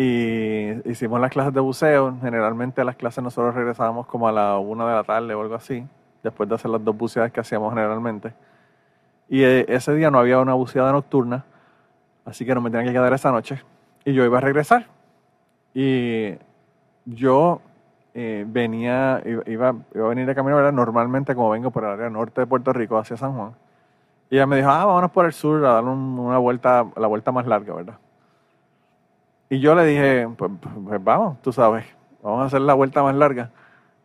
[0.00, 2.16] y hicimos las clases de buceo.
[2.22, 5.84] Generalmente las clases nosotros regresábamos como a la una de la tarde o algo así,
[6.22, 8.32] después de hacer las dos buceadas que hacíamos generalmente.
[9.28, 11.44] Y eh, ese día no había una buceada nocturna,
[12.24, 13.60] así que no me tenía que quedar esa noche.
[14.04, 14.86] Y yo iba a regresar.
[15.74, 16.36] Y
[17.04, 17.60] yo
[18.14, 20.72] eh, venía, iba, iba, a venir de camino, ¿verdad?
[20.72, 23.50] Normalmente como vengo por el área norte de Puerto Rico hacia San Juan.
[24.30, 27.32] Y ella me dijo, ah, vámonos por el sur a dar una vuelta, la vuelta
[27.32, 27.98] más larga, ¿verdad?
[29.50, 31.86] Y yo le dije, pues, pues, vamos, tú sabes,
[32.22, 33.50] vamos a hacer la vuelta más larga.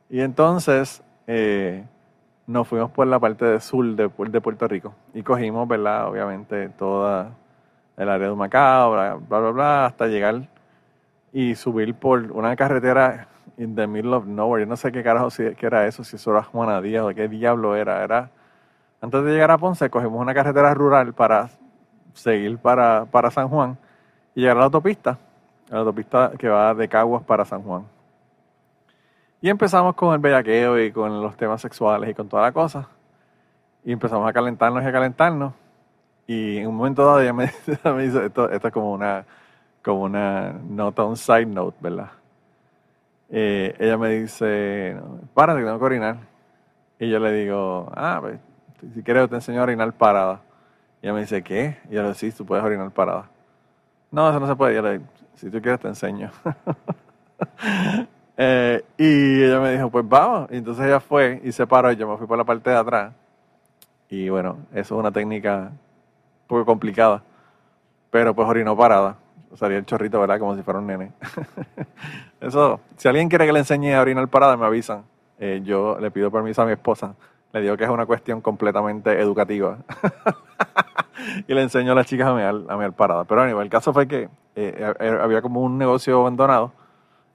[0.10, 1.84] Y entonces eh,
[2.48, 6.08] nos fuimos por la parte del sur de, de Puerto Rico y cogimos, ¿verdad?
[6.08, 7.32] Obviamente toda
[7.98, 10.48] el área de Macao, bla, bla, bla, hasta llegar
[11.32, 13.28] y subir por una carretera
[13.58, 14.64] in the middle of nowhere.
[14.64, 17.28] Yo no sé qué carajo si, qué era eso, si eso era Juanadía o qué
[17.28, 18.04] diablo era.
[18.04, 18.30] Era
[19.02, 21.50] antes de llegar a Ponce, cogimos una carretera rural para
[22.14, 23.78] seguir para, para San Juan
[24.36, 25.18] y llegar a la autopista,
[25.70, 27.86] la autopista que va de Caguas para San Juan.
[29.42, 32.88] Y empezamos con el bellaqueo y con los temas sexuales y con toda la cosa.
[33.84, 35.54] Y empezamos a calentarnos y a calentarnos.
[36.26, 37.46] Y en un momento dado ella me,
[38.02, 39.26] dice, esto, esto es como una,
[39.84, 42.12] como una nota, un side note, ¿verdad?
[43.30, 44.98] Eh, ella me dice,
[45.34, 46.18] párate, tengo que orinar.
[47.00, 48.40] Y yo le digo, ah, pues,
[48.94, 50.40] si quieres te enseño a orinar parada.
[51.02, 51.80] Y ella me dice, ¿qué?
[51.90, 53.30] Y yo le digo, sí, tú puedes orinar parada.
[54.10, 54.72] No, eso no se puede.
[54.72, 55.06] Y yo le digo,
[55.36, 56.32] si tú quieres te enseño.
[58.36, 60.50] Eh, y ella me dijo, pues vamos.
[60.52, 62.78] Y entonces ella fue y se paró y yo me fui por la parte de
[62.78, 63.14] atrás.
[64.10, 67.22] Y bueno, eso es una técnica un poco complicada.
[68.10, 69.18] Pero pues orinó parada.
[69.52, 70.40] usaría el chorrito, ¿verdad?
[70.40, 71.12] Como si fuera un nene.
[72.42, 75.04] Eso, si alguien quiere que le enseñe a orinar parada, me avisan.
[75.40, 77.16] Eh, yo le pido permiso a mi esposa.
[77.54, 79.78] Le digo que es una cuestión completamente educativa.
[81.48, 83.24] y le enseño a las chicas a mear, a mear parada.
[83.26, 86.72] Pero anyway, el caso fue que eh, eh, había como un negocio abandonado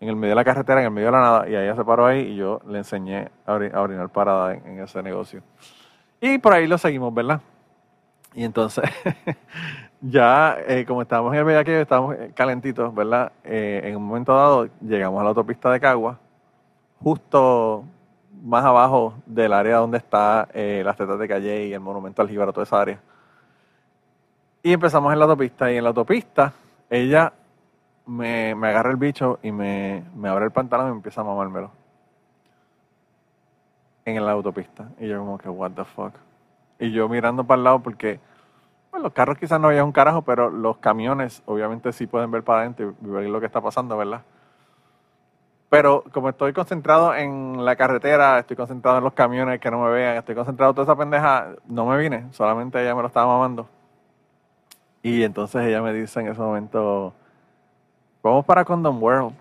[0.01, 1.85] en el medio de la carretera, en el medio de la nada, y ella se
[1.85, 5.43] paró ahí y yo le enseñé a, a orinar parada en, ese negocio.
[6.21, 7.41] Y por ahí lo seguimos, ¿verdad?
[8.35, 8.85] Y entonces,
[10.01, 13.33] ya eh, como estábamos en el bellaqueo, estábamos eh, calentitos, ¿verdad?
[13.43, 16.19] Eh, en un momento dado llegamos a la autopista de Cagua,
[17.01, 17.85] justo
[18.43, 22.29] más abajo del área donde está eh, las tetas de Calle y el monumento al
[22.29, 23.01] Jíbaro, toda esa área.
[24.69, 26.53] Y empezamos en la autopista, y en la autopista
[26.91, 27.33] ella
[28.05, 31.71] me, me agarra el bicho y me, me abre el pantalón y empieza a mamármelo.
[34.05, 34.91] En la autopista.
[35.01, 36.13] Y yo como que, what the fuck.
[36.79, 38.21] Y yo mirando para el lado porque
[38.91, 42.43] pues, los carros quizás no había un carajo, pero los camiones obviamente sí pueden ver
[42.43, 44.21] para adentro y ver lo que está pasando, ¿verdad?
[45.71, 49.91] Pero como estoy concentrado en la carretera, estoy concentrado en los camiones que no me
[49.93, 53.29] vean, estoy concentrado en toda esa pendeja, no me vine, solamente ella me lo estaba
[53.29, 53.67] mamando.
[55.09, 57.15] Y entonces ella me dice en ese momento,
[58.23, 59.33] vamos para Condom World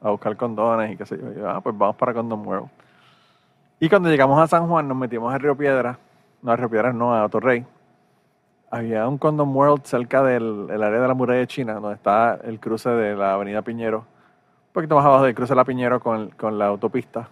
[0.00, 1.32] a buscar condones y qué sé yo.
[1.32, 2.68] Yo, ah, pues vamos para Condom World.
[3.80, 5.98] Y cuando llegamos a San Juan nos metimos a Río Piedra,
[6.42, 7.66] no a Río Piedra, no, a Torrey.
[8.70, 12.60] Había un Condom World cerca del el área de la muralla china, donde está el
[12.60, 13.98] cruce de la avenida Piñero.
[13.98, 17.28] Un poquito más abajo del cruce de la Piñero con, con la autopista.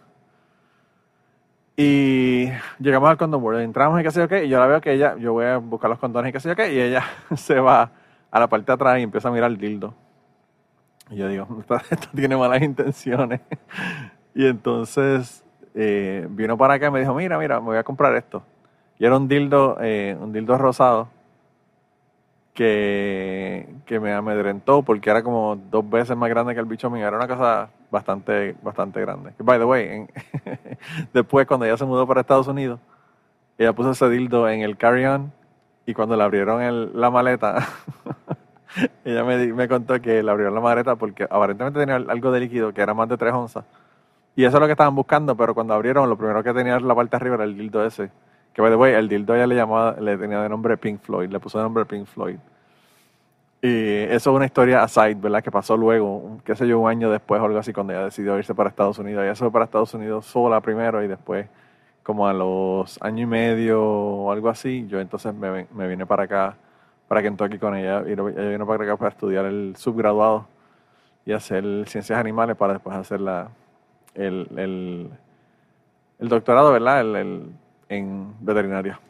[1.77, 4.81] Y llegamos al Condom World, entramos y qué sé yo qué, y yo la veo
[4.81, 7.03] que ella, yo voy a buscar los condones y qué sé yo qué, y ella
[7.37, 7.91] se va
[8.31, 9.95] a la parte de atrás y empieza a mirar el dildo.
[11.11, 13.41] Y yo digo, esto, esto tiene malas intenciones.
[14.37, 15.45] Y entonces
[15.77, 18.43] eh, vino para acá y me dijo, mira, mira, me voy a comprar esto.
[18.99, 21.09] Y era un dildo, eh, un dildo rosado
[22.53, 27.07] que, que me amedrentó porque era como dos veces más grande que el bicho mío.
[27.07, 29.33] Era una cosa bastante, bastante grande.
[29.39, 30.07] By the way,
[31.15, 32.81] después cuando ella se mudó para Estados Unidos,
[33.57, 35.33] ella puso ese dildo en el carry-on
[35.87, 37.67] y cuando le abrieron el- la maleta,
[39.05, 42.73] ella me, me contó que le abrieron la maleta porque aparentemente tenía algo de líquido
[42.75, 43.65] que era más de 3 onzas.
[44.37, 46.89] Y eso es lo que estaban buscando, pero cuando abrieron, lo primero que tenía en
[46.89, 48.11] la parte arriba era el dildo ese.
[48.53, 51.31] Que, by the way, el dildo ella le llamaba, le tenía de nombre Pink Floyd,
[51.31, 52.37] le puso de nombre Pink Floyd.
[53.67, 55.43] Y eso es una historia aside, ¿verdad?
[55.43, 58.37] Que pasó luego, qué sé yo, un año después o algo así, cuando ella decidió
[58.39, 59.25] irse para Estados Unidos.
[59.25, 61.47] Ella se fue para Estados Unidos sola primero y después,
[62.03, 66.25] como a los año y medio o algo así, yo entonces me, me vine para
[66.25, 66.57] acá,
[67.09, 68.03] para Kentucky con ella.
[68.07, 70.47] Y ella vino para acá para estudiar el subgraduado
[71.25, 73.49] y hacer ciencias animales para después hacer la,
[74.13, 75.09] el, el,
[76.19, 77.01] el doctorado, ¿verdad?
[77.01, 77.51] El,
[77.89, 79.01] en veterinaria.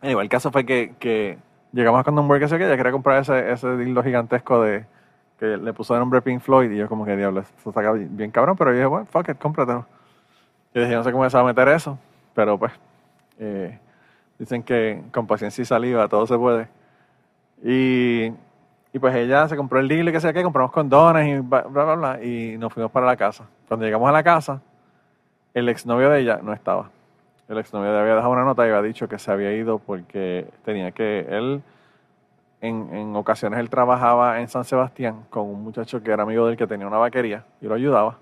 [0.00, 1.36] Anyway, el caso fue que
[1.74, 4.86] llegamos a Condom World, que que ella quería comprar ese, ese dildo gigantesco de
[5.38, 8.30] que le puso de nombre Pink Floyd y yo como que diablo, esto está bien
[8.30, 9.84] cabrón, pero yo dije, bueno, fuck it, cómpratelo.
[10.72, 11.98] Y dije, no sé cómo se va a meter eso,
[12.34, 12.72] pero pues
[13.38, 13.78] eh,
[14.38, 16.68] dicen que con paciencia y saliva todo se puede.
[17.64, 18.32] Y,
[18.92, 21.62] y pues ella se compró el dildo y que sé qué, compramos condones y bla,
[21.62, 23.44] bla, bla, y nos fuimos para la casa.
[23.66, 24.62] Cuando llegamos a la casa,
[25.52, 26.90] el exnovio de ella no estaba.
[27.48, 30.46] El exnovio le había dejado una nota y había dicho que se había ido porque
[30.64, 31.26] tenía que.
[31.28, 31.62] Él,
[32.60, 36.56] en, en ocasiones, él trabajaba en San Sebastián con un muchacho que era amigo del
[36.56, 38.18] que tenía una vaquería y lo ayudaba.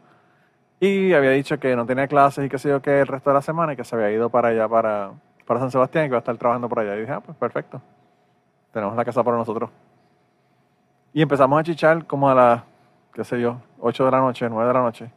[0.81, 3.35] Y había dicho que no tenía clases y qué sé yo qué el resto de
[3.35, 5.13] la semana y que se había ido para allá, para,
[5.47, 6.97] para San Sebastián y que iba a estar trabajando por allá.
[6.97, 7.81] Y dije, ah, pues perfecto.
[8.73, 9.71] Tenemos la casa para nosotros.
[11.13, 12.63] Y empezamos a chichar como a las,
[13.15, 15.11] qué sé yo, 8 de la noche, 9 de la noche.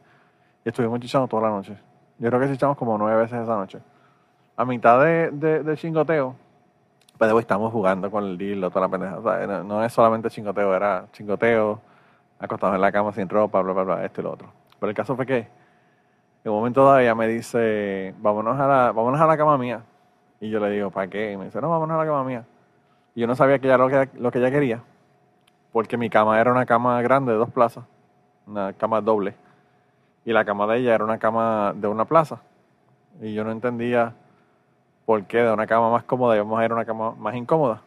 [0.64, 1.76] Y estuvimos chichando toda la noche.
[2.18, 3.80] Yo creo que chichamos como nueve veces esa noche.
[4.58, 6.34] A mitad de, chingoteo,
[7.18, 9.18] pues después estamos jugando con el dildo, toda la pendeja.
[9.18, 11.78] O sea, no, es solamente chingoteo, era chingoteo,
[12.38, 14.48] acostados en la cama sin ropa, bla, bla, bla, esto y lo otro.
[14.80, 15.48] Pero el caso fue que
[16.42, 19.82] en un momento dado ella me dice, vámonos a la, vámonos a la cama mía.
[20.40, 21.32] Y yo le digo, ¿para qué?
[21.32, 22.46] Y me dice, no, vámonos a la cama mía.
[23.14, 24.82] Y yo no sabía que ella lo que, lo que ella quería,
[25.70, 27.84] porque mi cama era una cama grande de dos plazas,
[28.46, 29.34] una cama doble.
[30.24, 32.40] Y la cama de ella era una cama de una plaza.
[33.20, 34.14] Y yo no entendía
[35.06, 37.80] por qué de una cama más cómoda íbamos a ir a una cama más incómoda.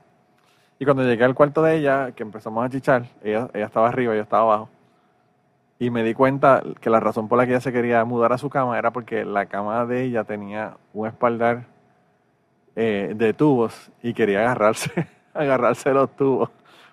[0.80, 4.16] Y cuando llegué al cuarto de ella, que empezamos a chichar, ella, ella estaba arriba
[4.16, 4.70] yo estaba abajo.
[5.78, 8.38] Y me di cuenta que la razón por la que ella se quería mudar a
[8.38, 11.66] su cama era porque la cama de ella tenía un espaldar
[12.76, 16.50] eh, de tubos y quería agarrarse, agarrarse los tubos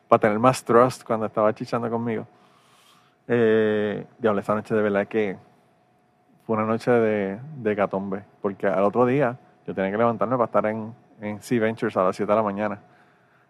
[0.08, 2.26] para tener más trust cuando estaba chichando conmigo.
[3.28, 5.36] Eh, diablo, esa noche de verdad que
[6.44, 10.46] fue una noche de, de gatombe, porque al otro día yo tenía que levantarme para
[10.46, 12.78] estar en, en Sea Ventures a las 7 de la mañana.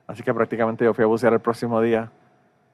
[0.07, 2.11] Así que prácticamente yo fui a bucear el próximo día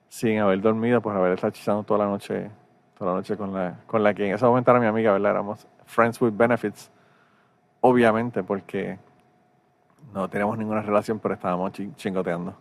[0.09, 2.51] sin haber dormido, pues haber estado chisando toda la noche,
[2.99, 5.30] toda la noche con la, con la que en ese momento era mi amiga, ¿verdad?
[5.32, 6.90] Éramos friends with benefits,
[7.80, 8.99] obviamente, porque
[10.12, 12.55] no teníamos ninguna relación, pero estábamos chi- chingoteando.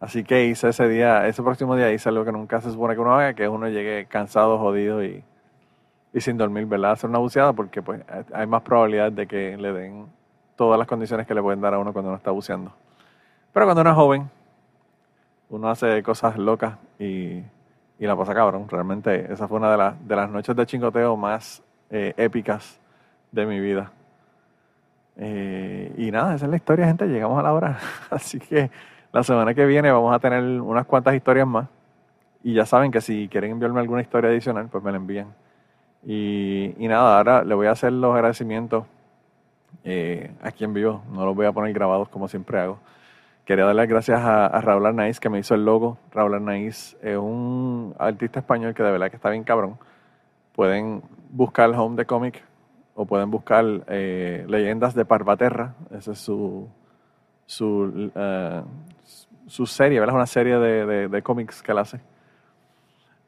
[0.00, 3.00] Así que hice ese día, ese próximo día hice algo que nunca se supone que
[3.00, 5.24] uno haga, que uno llegue cansado, jodido y,
[6.14, 6.92] y sin dormir, ¿verdad?
[6.92, 8.00] Hacer una buceada porque pues
[8.32, 10.06] hay más probabilidad de que le den
[10.54, 12.72] todas las condiciones que le pueden dar a uno cuando uno está buceando.
[13.52, 14.30] Pero cuando uno es joven,
[15.50, 17.42] uno hace cosas locas y,
[17.98, 18.68] y la pasa cabrón.
[18.68, 22.78] Realmente esa fue una de, las de las noches de chingoteo más eh, épicas
[23.32, 23.90] de mi vida.
[25.16, 27.06] Eh, y nada, esa es la historia, gente.
[27.08, 27.78] Llegamos a la hora.
[28.10, 28.70] Así que
[29.12, 31.66] la semana que viene vamos a tener unas cuantas historias más.
[32.44, 35.43] Y ya saben que si quieren enviarme alguna historia adicional, pues me la envían.
[36.06, 38.84] Y, y nada, ahora le voy a hacer los agradecimientos
[39.84, 41.02] eh, aquí en vivo.
[41.10, 42.78] No los voy a poner grabados como siempre hago.
[43.44, 45.98] Quería dar las gracias a, a Raúl Arnaiz que me hizo el logo.
[46.12, 49.78] Raúl Arnaiz es un artista español que de verdad que está bien cabrón.
[50.54, 52.42] Pueden buscar Home de Comic
[52.94, 55.74] o pueden buscar eh, Leyendas de Parvaterra.
[55.90, 56.68] Esa es su,
[57.44, 58.62] su, eh,
[59.46, 60.14] su serie, ¿verdad?
[60.14, 62.00] Es una serie de, de, de cómics que él hace.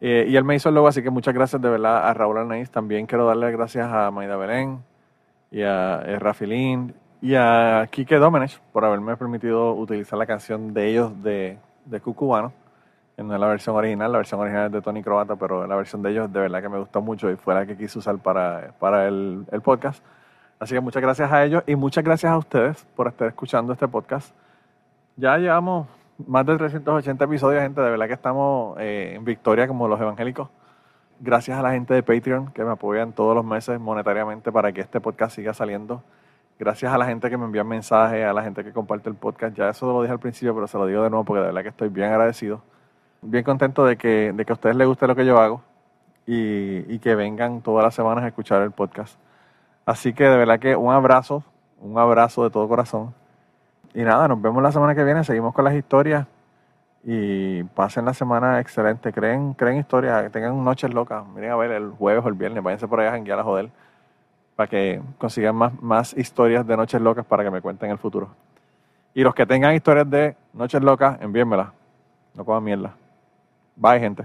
[0.00, 2.38] Eh, y él me hizo el logo, así que muchas gracias de verdad a Raúl
[2.38, 2.70] Arnaiz.
[2.70, 4.82] También quiero darle las gracias a Maida Belén
[5.50, 10.88] y a eh, Rafilín y a Kike Domenech por haberme permitido utilizar la canción de
[10.90, 12.52] ellos de, de Cucubano.
[13.16, 16.02] No es la versión original, la versión original es de Tony Croata, pero la versión
[16.02, 18.74] de ellos de verdad que me gustó mucho y fue la que quise usar para,
[18.78, 20.04] para el, el podcast.
[20.58, 23.88] Así que muchas gracias a ellos y muchas gracias a ustedes por estar escuchando este
[23.88, 24.34] podcast.
[25.16, 25.86] Ya llevamos
[26.18, 27.80] más de 380 episodios, gente.
[27.80, 30.48] De verdad que estamos eh, en victoria como los evangélicos.
[31.20, 34.82] Gracias a la gente de Patreon que me apoyan todos los meses monetariamente para que
[34.82, 36.02] este podcast siga saliendo.
[36.58, 39.56] Gracias a la gente que me envía mensajes, a la gente que comparte el podcast.
[39.56, 41.62] Ya eso lo dije al principio, pero se lo digo de nuevo porque de verdad
[41.62, 42.62] que estoy bien agradecido.
[43.22, 45.62] Bien contento de que, de que a ustedes les guste lo que yo hago
[46.26, 49.18] y, y que vengan todas las semanas a escuchar el podcast.
[49.84, 51.44] Así que de verdad que un abrazo,
[51.80, 53.14] un abrazo de todo corazón.
[53.96, 56.26] Y nada, nos vemos la semana que viene, seguimos con las historias
[57.02, 59.10] y pasen la semana excelente.
[59.10, 61.26] Creen, creen historias, tengan noches locas.
[61.28, 63.70] Miren a ver el jueves o el viernes, váyanse por allá a janguear a joder
[64.54, 67.98] para que consigan más, más historias de noches locas para que me cuenten en el
[67.98, 68.28] futuro.
[69.14, 71.68] Y los que tengan historias de noches locas, envíenmelas.
[72.34, 72.94] No coman mierda.
[73.76, 74.24] Bye, gente.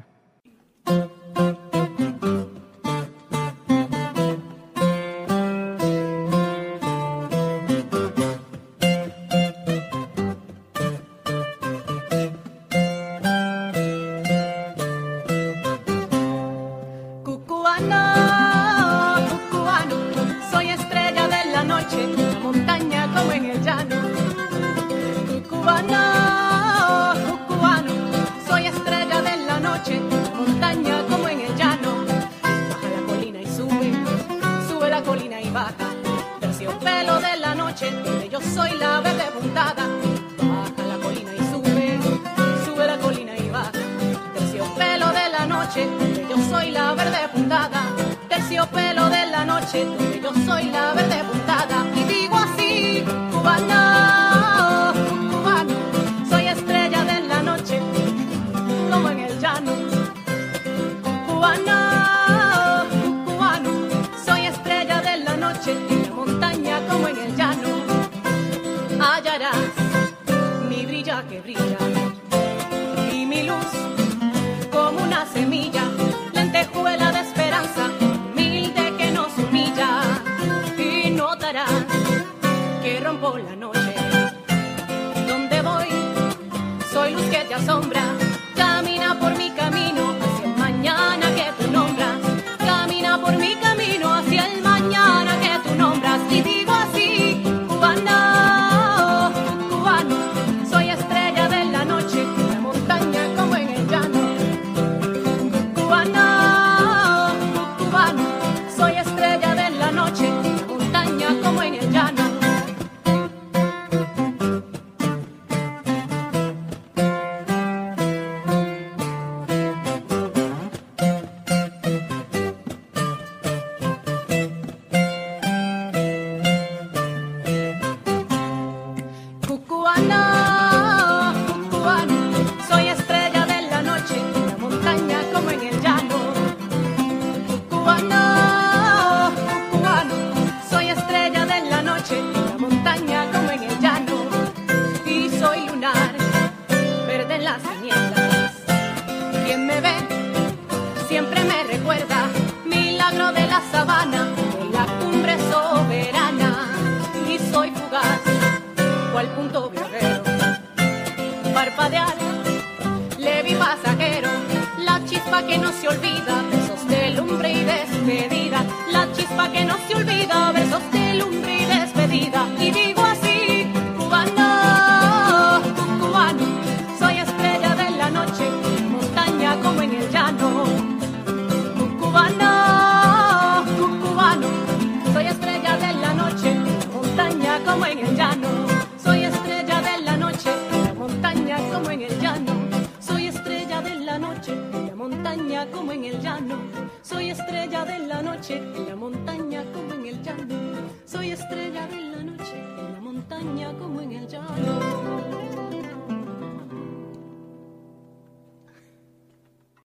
[87.51, 88.20] Te asombra.